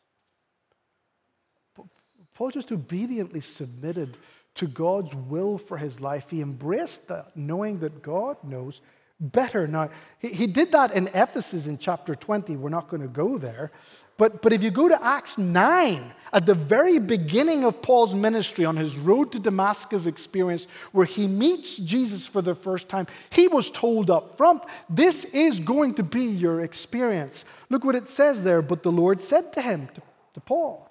Paul 2.34 2.50
just 2.50 2.70
obediently 2.70 3.40
submitted 3.40 4.18
to 4.56 4.66
God's 4.66 5.14
will 5.14 5.56
for 5.56 5.78
his 5.78 6.00
life. 6.00 6.30
He 6.30 6.42
embraced 6.42 7.08
that, 7.08 7.34
knowing 7.34 7.78
that 7.80 8.02
God 8.02 8.36
knows 8.44 8.80
better. 9.20 9.66
Now, 9.66 9.90
he, 10.18 10.28
he 10.28 10.46
did 10.46 10.72
that 10.72 10.92
in 10.92 11.08
Ephesus 11.08 11.66
in 11.66 11.78
chapter 11.78 12.14
20. 12.14 12.56
We're 12.56 12.68
not 12.68 12.88
going 12.88 13.02
to 13.02 13.12
go 13.12 13.38
there. 13.38 13.70
But, 14.18 14.40
but 14.40 14.52
if 14.52 14.62
you 14.62 14.70
go 14.70 14.88
to 14.88 15.04
Acts 15.04 15.36
9, 15.36 16.12
at 16.32 16.46
the 16.46 16.54
very 16.54 16.98
beginning 16.98 17.64
of 17.64 17.82
Paul's 17.82 18.14
ministry 18.14 18.64
on 18.64 18.76
his 18.76 18.96
road 18.96 19.32
to 19.32 19.38
Damascus 19.38 20.06
experience, 20.06 20.66
where 20.92 21.04
he 21.04 21.28
meets 21.28 21.76
Jesus 21.76 22.26
for 22.26 22.40
the 22.40 22.54
first 22.54 22.88
time, 22.88 23.06
he 23.30 23.46
was 23.46 23.70
told 23.70 24.10
up 24.10 24.36
front, 24.38 24.62
This 24.88 25.24
is 25.26 25.60
going 25.60 25.94
to 25.94 26.02
be 26.02 26.24
your 26.24 26.62
experience. 26.62 27.44
Look 27.68 27.84
what 27.84 27.94
it 27.94 28.08
says 28.08 28.42
there. 28.42 28.62
But 28.62 28.82
the 28.82 28.92
Lord 28.92 29.20
said 29.20 29.52
to 29.52 29.62
him, 29.62 29.88
to, 29.88 30.02
to 30.34 30.40
Paul, 30.40 30.90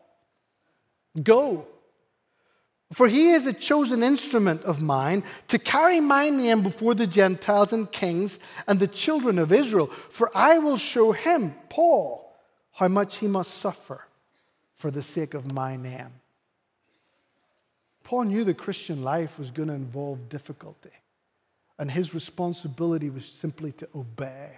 Go 1.22 1.68
for 2.93 3.08
he 3.08 3.30
is 3.30 3.48
a 3.48 3.54
chosen 3.54 4.04
instrument 4.04 4.62
of 4.63 4.82
mine 4.82 5.24
to 5.48 5.58
carry 5.58 6.00
my 6.00 6.30
name 6.30 6.62
before 6.62 6.93
the 6.93 7.08
Gentiles 7.08 7.74
and 7.74 7.91
kings 7.91 8.39
and 8.67 8.80
the 8.80 8.88
children 8.88 9.39
of 9.39 9.52
Israel. 9.52 9.88
For 9.88 10.30
I 10.36 10.60
will 10.60 10.78
show 10.78 11.12
him, 11.12 11.56
Paul, 11.69 12.36
how 12.74 12.88
much 12.88 13.17
he 13.17 13.28
must 13.28 13.56
suffer 13.56 14.06
for 14.76 14.91
the 14.91 15.02
sake 15.02 15.34
of 15.34 15.52
my 15.52 15.76
name. 15.76 16.12
Paul 18.04 18.26
knew 18.26 18.43
the 18.43 18.54
Christian 18.54 19.02
life 19.02 19.39
was 19.39 19.50
going 19.50 19.69
to 19.69 19.74
involve 19.74 20.30
difficulty, 20.30 20.91
and 21.80 21.89
his 21.89 22.13
responsibility 22.13 23.10
was 23.10 23.26
simply 23.26 23.71
to 23.74 23.88
obey. 23.95 24.52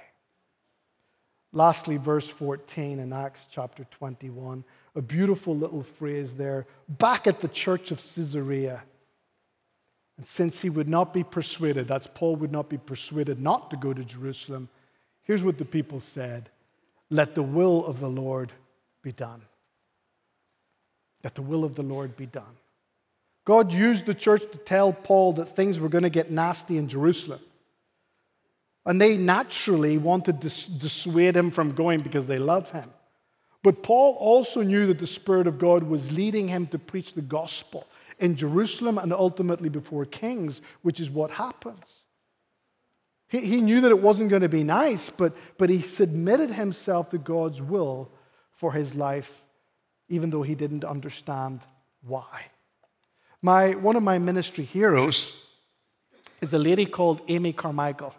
Lastly, 1.53 1.95
verse 1.95 2.27
14 2.27 2.99
in 2.99 3.13
Acts 3.13 3.47
chapter 3.49 3.85
21 3.85 4.65
a 4.97 5.01
beautiful 5.01 5.55
little 5.55 5.83
phrase 5.83 6.36
there 6.36 6.65
back 6.89 7.27
at 7.27 7.39
the 7.39 7.47
church 7.47 7.91
of 7.91 7.99
Caesarea. 7.99 8.81
And 10.17 10.25
since 10.25 10.60
he 10.60 10.71
would 10.71 10.88
not 10.88 11.13
be 11.13 11.23
persuaded, 11.23 11.86
that's 11.86 12.07
Paul 12.07 12.36
would 12.38 12.51
not 12.51 12.67
be 12.67 12.79
persuaded 12.79 13.39
not 13.39 13.69
to 13.69 13.77
go 13.77 13.93
to 13.93 14.03
Jerusalem, 14.03 14.69
here's 15.21 15.43
what 15.43 15.60
the 15.60 15.65
people 15.65 16.01
said 16.01 16.49
Let 17.12 17.36
the 17.36 17.43
will 17.43 17.86
of 17.86 17.99
the 17.99 18.10
Lord 18.10 18.51
be 19.03 19.12
done. 19.12 19.43
Let 21.23 21.36
the 21.36 21.43
will 21.43 21.63
of 21.63 21.75
the 21.75 21.83
Lord 21.83 22.17
be 22.17 22.25
done. 22.25 22.57
God 23.45 23.71
used 23.71 24.07
the 24.07 24.15
church 24.15 24.41
to 24.51 24.57
tell 24.57 24.91
Paul 24.91 25.33
that 25.33 25.55
things 25.55 25.79
were 25.79 25.89
going 25.89 26.03
to 26.03 26.10
get 26.10 26.31
nasty 26.31 26.77
in 26.77 26.88
Jerusalem. 26.88 27.39
And 28.83 28.99
they 28.99 29.15
naturally 29.15 29.97
wanted 29.97 30.41
to 30.41 30.47
dissuade 30.47 31.35
him 31.35 31.52
from 31.52 31.73
going 31.73 32.02
because 32.02 32.27
they 32.27 32.39
love 32.39 32.71
him. 32.71 32.89
But 33.67 33.83
Paul 33.83 34.15
also 34.17 34.61
knew 34.61 34.87
that 34.87 34.99
the 34.99 35.05
Spirit 35.05 35.45
of 35.45 35.59
God 35.59 35.83
was 35.83 36.13
leading 36.13 36.47
him 36.47 36.67
to 36.67 36.79
preach 36.79 37.15
the 37.15 37.21
gospel 37.21 37.85
in 38.17 38.37
Jerusalem 38.37 38.97
and 38.97 39.11
ultimately 39.11 39.67
before 39.67 40.05
kings, 40.05 40.61
which 40.83 41.01
is 41.01 41.09
what 41.09 41.31
happens. 41.31 42.05
He, 43.27 43.41
he 43.41 43.59
knew 43.59 43.81
that 43.81 43.91
it 43.91 44.01
wasn't 44.01 44.29
going 44.29 44.43
to 44.43 44.47
be 44.47 44.63
nice, 44.63 45.09
but, 45.09 45.33
but 45.57 45.69
he 45.69 45.81
submitted 45.81 46.51
himself 46.51 47.09
to 47.09 47.17
God's 47.17 47.61
will 47.61 48.09
for 48.53 48.71
his 48.71 48.95
life, 48.95 49.41
even 50.07 50.29
though 50.29 50.43
he 50.43 50.55
didn't 50.55 50.85
understand 50.85 51.59
why. 52.01 52.45
My, 53.41 53.71
one 53.71 53.97
of 53.97 54.03
my 54.03 54.17
ministry 54.17 54.63
heroes 54.63 55.45
is 56.39 56.53
a 56.53 56.57
lady 56.57 56.85
called 56.85 57.21
Amy 57.27 57.51
Carmichael. 57.51 58.15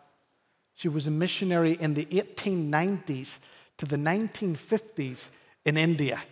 She 0.74 0.90
was 0.90 1.06
a 1.06 1.10
missionary 1.10 1.72
in 1.72 1.94
the 1.94 2.04
1890s 2.04 3.38
to 3.78 3.86
the 3.86 3.96
1950s 3.96 5.30
in 5.68 5.76
India. 5.76 6.22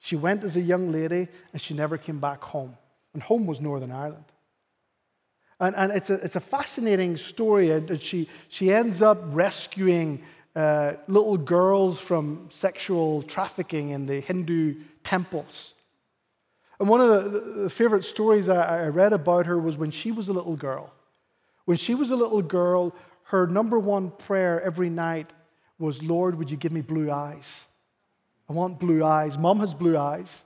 She 0.00 0.16
went 0.16 0.42
as 0.42 0.56
a 0.56 0.60
young 0.60 0.90
lady 0.90 1.28
and 1.52 1.62
she 1.62 1.74
never 1.74 1.96
came 1.96 2.18
back 2.18 2.42
home. 2.42 2.76
And 3.14 3.22
home 3.22 3.46
was 3.46 3.60
Northern 3.60 3.92
Ireland. 3.92 4.24
And, 5.60 5.76
and 5.76 5.92
it's, 5.92 6.10
a, 6.10 6.14
it's 6.14 6.36
a 6.36 6.40
fascinating 6.40 7.16
story. 7.16 7.70
And 7.70 8.02
she, 8.02 8.28
she 8.48 8.72
ends 8.72 9.00
up 9.00 9.18
rescuing 9.26 10.22
uh, 10.56 10.94
little 11.06 11.36
girls 11.36 12.00
from 12.00 12.48
sexual 12.50 13.22
trafficking 13.22 13.90
in 13.90 14.06
the 14.06 14.20
Hindu 14.20 14.74
temples. 15.04 15.74
And 16.80 16.88
one 16.88 17.00
of 17.00 17.32
the, 17.32 17.40
the 17.62 17.70
favorite 17.70 18.04
stories 18.04 18.48
I, 18.48 18.86
I 18.86 18.88
read 18.88 19.12
about 19.12 19.46
her 19.46 19.58
was 19.58 19.76
when 19.76 19.92
she 19.92 20.10
was 20.10 20.28
a 20.28 20.32
little 20.32 20.56
girl. 20.56 20.92
When 21.66 21.76
she 21.76 21.94
was 21.94 22.10
a 22.10 22.16
little 22.16 22.42
girl, 22.42 22.92
her 23.24 23.46
number 23.46 23.78
one 23.78 24.10
prayer 24.10 24.60
every 24.60 24.90
night 24.90 25.30
was, 25.78 26.02
Lord, 26.02 26.34
would 26.36 26.50
you 26.50 26.56
give 26.56 26.72
me 26.72 26.80
blue 26.80 27.12
eyes? 27.12 27.66
I 28.50 28.52
want 28.52 28.80
blue 28.80 29.04
eyes. 29.04 29.38
Mom 29.38 29.60
has 29.60 29.74
blue 29.74 29.96
eyes. 29.96 30.42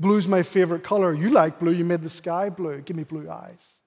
Blue's 0.00 0.26
my 0.26 0.42
favorite 0.42 0.82
color. 0.82 1.12
You 1.12 1.28
like 1.28 1.58
blue. 1.58 1.72
You 1.72 1.84
made 1.84 2.00
the 2.00 2.08
sky 2.08 2.48
blue. 2.48 2.80
Give 2.80 2.96
me 2.96 3.04
blue 3.04 3.28
eyes. 3.30 3.80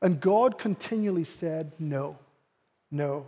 And 0.00 0.18
God 0.18 0.56
continually 0.58 1.24
said, 1.24 1.72
No, 1.78 2.18
no, 2.90 3.26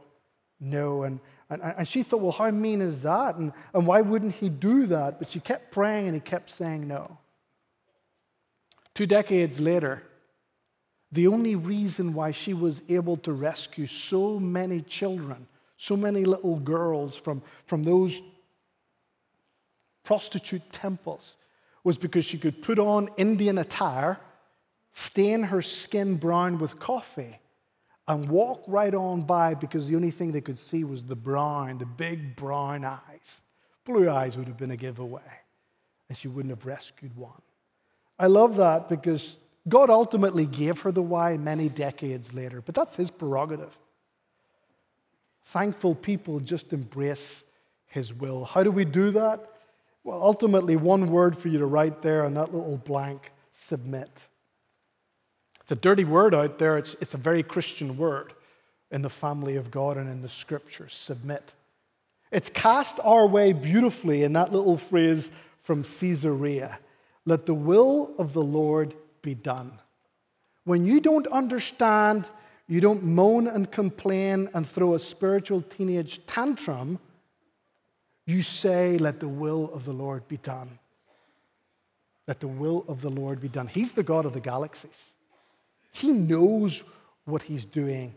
no. 0.59 1.03
And, 1.03 1.21
and, 1.51 1.61
and 1.63 1.87
she 1.87 2.03
thought, 2.03 2.23
Well, 2.23 2.33
how 2.33 2.51
mean 2.51 2.81
is 2.81 3.03
that? 3.03 3.37
And, 3.37 3.53
and 3.75 3.87
why 3.87 4.01
wouldn't 4.01 4.37
he 4.37 4.49
do 4.49 4.87
that? 4.87 5.19
But 5.19 5.29
she 5.29 5.41
kept 5.41 5.73
praying 5.73 6.07
and 6.07 6.15
he 6.15 6.21
kept 6.21 6.49
saying 6.49 6.89
no. 6.89 7.19
Two 8.95 9.07
decades 9.07 9.61
later, 9.61 10.03
the 11.13 11.27
only 11.27 11.55
reason 11.55 12.15
why 12.15 12.31
she 12.31 12.55
was 12.55 12.81
able 12.89 13.19
to 13.19 13.33
rescue 13.35 13.87
so 13.87 14.41
many 14.41 14.81
children, 14.81 15.47
so 15.77 15.99
many 15.99 16.25
little 16.25 16.57
girls 16.57 17.15
from, 17.19 17.43
from 17.67 17.85
those 17.85 18.23
prostitute 20.07 20.73
temples, 20.73 21.37
was 21.83 21.99
because 21.99 22.25
she 22.25 22.39
could 22.39 22.63
put 22.63 22.79
on 22.79 23.11
Indian 23.17 23.59
attire, 23.59 24.19
stain 24.93 25.43
her 25.43 25.61
skin 25.61 26.15
brown 26.15 26.59
with 26.59 26.79
coffee, 26.79 27.41
and 28.07 28.29
walk 28.29 28.63
right 28.69 28.95
on 28.95 29.23
by 29.23 29.55
because 29.55 29.89
the 29.89 29.97
only 29.97 30.13
thing 30.13 30.31
they 30.31 30.41
could 30.41 30.61
see 30.61 30.85
was 30.85 31.05
the 31.05 31.17
brown, 31.17 31.79
the 31.79 31.87
big 31.87 32.37
brown 32.37 32.85
eyes. 32.85 33.43
Blue 33.85 34.09
eyes 34.09 34.37
would 34.37 34.47
have 34.47 34.57
been 34.57 34.71
a 34.71 34.77
giveaway, 34.77 35.33
and 36.09 36.17
she 36.17 36.29
wouldn't 36.29 36.51
have 36.51 36.65
rescued 36.65 37.17
one. 37.17 37.43
I 38.17 38.29
love 38.29 38.57
that 38.57 38.89
because 38.89 39.39
God 39.69 39.91
ultimately 39.91 40.47
gave 40.47 40.81
her 40.83 40.93
the 40.93 41.03
why 41.03 41.37
many 41.37 41.69
decades 41.69 42.33
later, 42.33 42.61
but 42.61 42.77
that's 42.77 42.95
his 42.95 43.11
prerogative. 43.11 43.77
Thankful 45.47 45.97
people 45.97 46.39
just 46.39 46.73
embrace 46.73 47.43
his 47.89 48.15
will. 48.15 48.45
How 48.45 48.63
do 48.63 48.71
we 48.71 48.85
do 48.85 49.11
that? 49.11 49.51
Well, 50.07 50.23
ultimately, 50.23 50.77
one 50.77 51.11
word 51.11 51.37
for 51.37 51.49
you 51.49 51.59
to 51.59 51.67
write 51.67 52.01
there 52.01 52.25
on 52.25 52.35
that 52.35 52.55
little 52.55 52.77
blank 52.77 53.33
submit. 53.51 54.29
It's 55.63 55.73
a 55.73 55.75
dirty 55.75 56.05
word 56.05 56.33
out 56.33 56.61
there, 56.61 56.79
it's, 56.79 56.95
it's 57.01 57.15
a 57.15 57.17
very 57.17 57.43
Christian 57.43 57.97
word 57.97 58.33
in 58.93 59.03
the 59.03 59.11
family 59.11 59.57
of 59.57 59.73
God 59.73 59.97
and 59.97 60.09
in 60.09 60.23
the 60.23 60.29
scriptures 60.29 60.95
submit. 60.95 61.57
It's 62.31 62.49
cast 62.49 63.01
our 63.03 63.27
way 63.27 63.53
beautifully 63.53 64.23
in 64.23 64.35
that 64.35 64.53
little 64.53 64.79
phrase 64.79 65.29
from 65.63 65.83
Caesarea 65.83 66.79
let 67.25 67.45
the 67.47 67.55
will 67.55 68.13
of 68.17 68.33
the 68.33 68.45
Lord 68.45 68.95
be 69.23 69.35
done. 69.35 69.73
When 70.63 70.87
you 70.87 71.01
don't 71.01 71.27
understand, 71.27 72.27
you 72.69 72.81
don't 72.81 73.03
moan 73.03 73.49
and 73.49 73.73
complain 73.73 74.51
and 74.55 74.69
throw 74.69 74.95
a 74.95 75.01
spiritual 75.01 75.63
teenage 75.63 76.25
tantrum. 76.27 77.01
You 78.27 78.43
say, 78.43 78.99
Let 78.99 79.21
the 79.21 79.29
will 79.29 79.71
of 79.73 79.85
the 79.85 79.93
Lord 79.93 80.29
be 80.29 80.37
done. 80.37 80.79
Let 82.27 82.41
the 82.41 82.49
will 82.49 82.85
of 82.89 83.01
the 83.01 83.09
Lord 83.09 83.41
be 83.41 83.49
done. 83.49 83.69
He's 83.69 83.93
the 83.93 84.03
God 84.03 84.27
of 84.27 84.33
the 84.33 84.41
galaxies, 84.41 85.15
He 85.93 86.13
knows 86.13 86.83
what 87.25 87.43
He's 87.43 87.65
doing. 87.65 88.15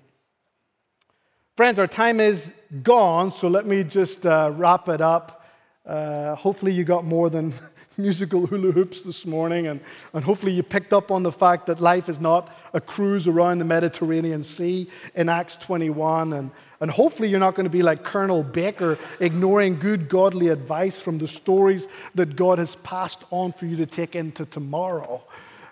Friends, 1.55 1.77
our 1.77 1.87
time 1.87 2.19
is 2.21 2.53
gone, 2.83 3.33
so 3.33 3.49
let 3.49 3.65
me 3.65 3.83
just 3.83 4.25
uh, 4.25 4.49
wrap 4.53 4.87
it 4.87 5.01
up. 5.01 5.45
Uh, 5.85 6.33
hopefully, 6.35 6.71
you 6.71 6.85
got 6.85 7.03
more 7.03 7.29
than 7.29 7.53
musical 7.99 8.47
hula 8.47 8.71
hoops 8.71 9.03
this 9.03 9.25
morning, 9.25 9.67
and, 9.67 9.81
and 10.13 10.23
hopefully 10.23 10.53
you 10.53 10.63
picked 10.63 10.93
up 10.93 11.11
on 11.11 11.23
the 11.23 11.31
fact 11.31 11.67
that 11.67 11.79
life 11.79 12.09
is 12.09 12.19
not 12.19 12.51
a 12.73 12.81
cruise 12.81 13.27
around 13.27 13.59
the 13.59 13.65
Mediterranean 13.65 14.41
Sea 14.43 14.89
in 15.15 15.29
Acts 15.29 15.55
21. 15.57 16.33
And, 16.33 16.51
and 16.79 16.89
hopefully 16.89 17.29
you're 17.29 17.39
not 17.39 17.55
going 17.55 17.65
to 17.65 17.69
be 17.69 17.83
like 17.83 18.03
Colonel 18.03 18.41
Baker, 18.41 18.97
ignoring 19.19 19.77
good 19.77 20.09
godly 20.09 20.47
advice 20.47 21.01
from 21.01 21.17
the 21.17 21.27
stories 21.27 21.87
that 22.15 22.35
God 22.35 22.57
has 22.57 22.75
passed 22.77 23.23
on 23.31 23.51
for 23.51 23.65
you 23.65 23.75
to 23.77 23.85
take 23.85 24.15
into 24.15 24.45
tomorrow. 24.45 25.21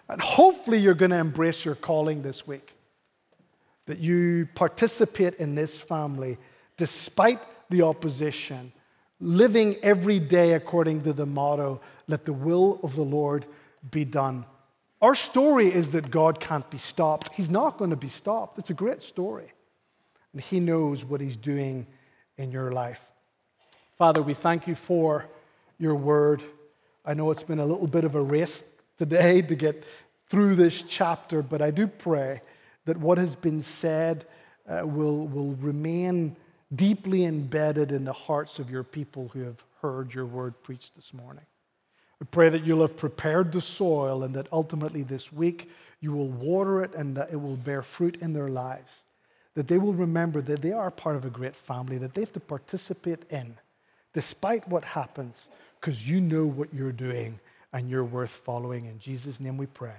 And 0.09 0.21
hopefully 0.21 0.77
you're 0.77 0.93
going 0.93 1.11
to 1.11 1.17
embrace 1.17 1.65
your 1.65 1.75
calling 1.75 2.21
this 2.21 2.45
week. 2.45 2.73
That 3.85 3.99
you 3.99 4.49
participate 4.53 5.35
in 5.35 5.55
this 5.55 5.81
family 5.81 6.37
despite 6.75 7.39
the 7.69 7.81
opposition, 7.81 8.71
living 9.19 9.75
every 9.81 10.19
day 10.19 10.53
according 10.53 11.03
to 11.03 11.13
the 11.13 11.25
motto 11.25 11.81
let 12.07 12.25
the 12.25 12.33
will 12.33 12.79
of 12.83 12.95
the 12.95 13.03
Lord 13.03 13.45
be 13.89 14.05
done. 14.05 14.45
Our 15.01 15.13
story 15.13 15.67
is 15.67 15.91
that 15.91 16.09
God 16.09 16.39
can't 16.39 16.69
be 16.69 16.77
stopped. 16.77 17.33
He's 17.33 17.49
not 17.49 17.77
going 17.77 17.91
to 17.91 17.97
be 17.97 18.07
stopped. 18.07 18.57
It's 18.57 18.69
a 18.69 18.75
great 18.75 19.01
story. 19.01 19.51
And 20.33 20.41
He 20.41 20.59
knows 20.59 21.05
what 21.05 21.21
He's 21.21 21.35
doing 21.35 21.85
in 22.37 22.51
your 22.51 22.71
life. 22.71 23.03
Father, 23.97 24.21
we 24.21 24.33
thank 24.33 24.67
you 24.67 24.75
for 24.75 25.25
your 25.77 25.95
word. 25.95 26.41
I 27.05 27.13
know 27.13 27.29
it's 27.31 27.43
been 27.43 27.59
a 27.59 27.65
little 27.65 27.87
bit 27.87 28.03
of 28.03 28.15
a 28.15 28.21
race 28.21 28.63
today 28.97 29.41
to 29.41 29.55
get 29.55 29.83
through 30.29 30.55
this 30.55 30.81
chapter, 30.81 31.41
but 31.41 31.61
I 31.61 31.71
do 31.71 31.87
pray 31.87 32.41
that 32.85 32.97
what 32.97 33.17
has 33.17 33.35
been 33.35 33.61
said 33.61 34.25
uh, 34.67 34.81
will, 34.85 35.27
will 35.27 35.53
remain 35.55 36.35
deeply 36.73 37.25
embedded 37.25 37.91
in 37.91 38.05
the 38.05 38.13
hearts 38.13 38.59
of 38.59 38.69
your 38.69 38.83
people 38.83 39.29
who 39.29 39.41
have 39.41 39.63
heard 39.81 40.13
your 40.13 40.25
word 40.25 40.61
preached 40.63 40.95
this 40.95 41.13
morning. 41.13 41.45
We 42.19 42.27
pray 42.29 42.49
that 42.49 42.65
you'll 42.65 42.81
have 42.81 42.97
prepared 42.97 43.51
the 43.51 43.61
soil 43.61 44.23
and 44.23 44.33
that 44.35 44.47
ultimately 44.51 45.03
this 45.03 45.31
week 45.31 45.69
you 45.99 46.11
will 46.13 46.29
water 46.29 46.83
it 46.83 46.93
and 46.95 47.15
that 47.15 47.31
it 47.31 47.37
will 47.37 47.57
bear 47.57 47.81
fruit 47.81 48.21
in 48.21 48.33
their 48.33 48.49
lives. 48.49 49.03
That 49.53 49.67
they 49.67 49.77
will 49.77 49.93
remember 49.93 50.41
that 50.41 50.61
they 50.61 50.71
are 50.71 50.91
part 50.91 51.15
of 51.15 51.25
a 51.25 51.29
great 51.29 51.55
family 51.55 51.97
that 51.99 52.13
they 52.13 52.21
have 52.21 52.33
to 52.33 52.39
participate 52.39 53.23
in, 53.31 53.57
despite 54.13 54.67
what 54.67 54.83
happens, 54.83 55.47
because 55.79 56.09
you 56.09 56.21
know 56.21 56.45
what 56.45 56.73
you're 56.73 56.91
doing 56.91 57.39
and 57.73 57.89
you're 57.89 58.03
worth 58.03 58.31
following. 58.31 58.85
In 58.85 58.99
Jesus' 58.99 59.39
name 59.39 59.57
we 59.57 59.65
pray. 59.65 59.95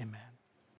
Amen. 0.00 0.33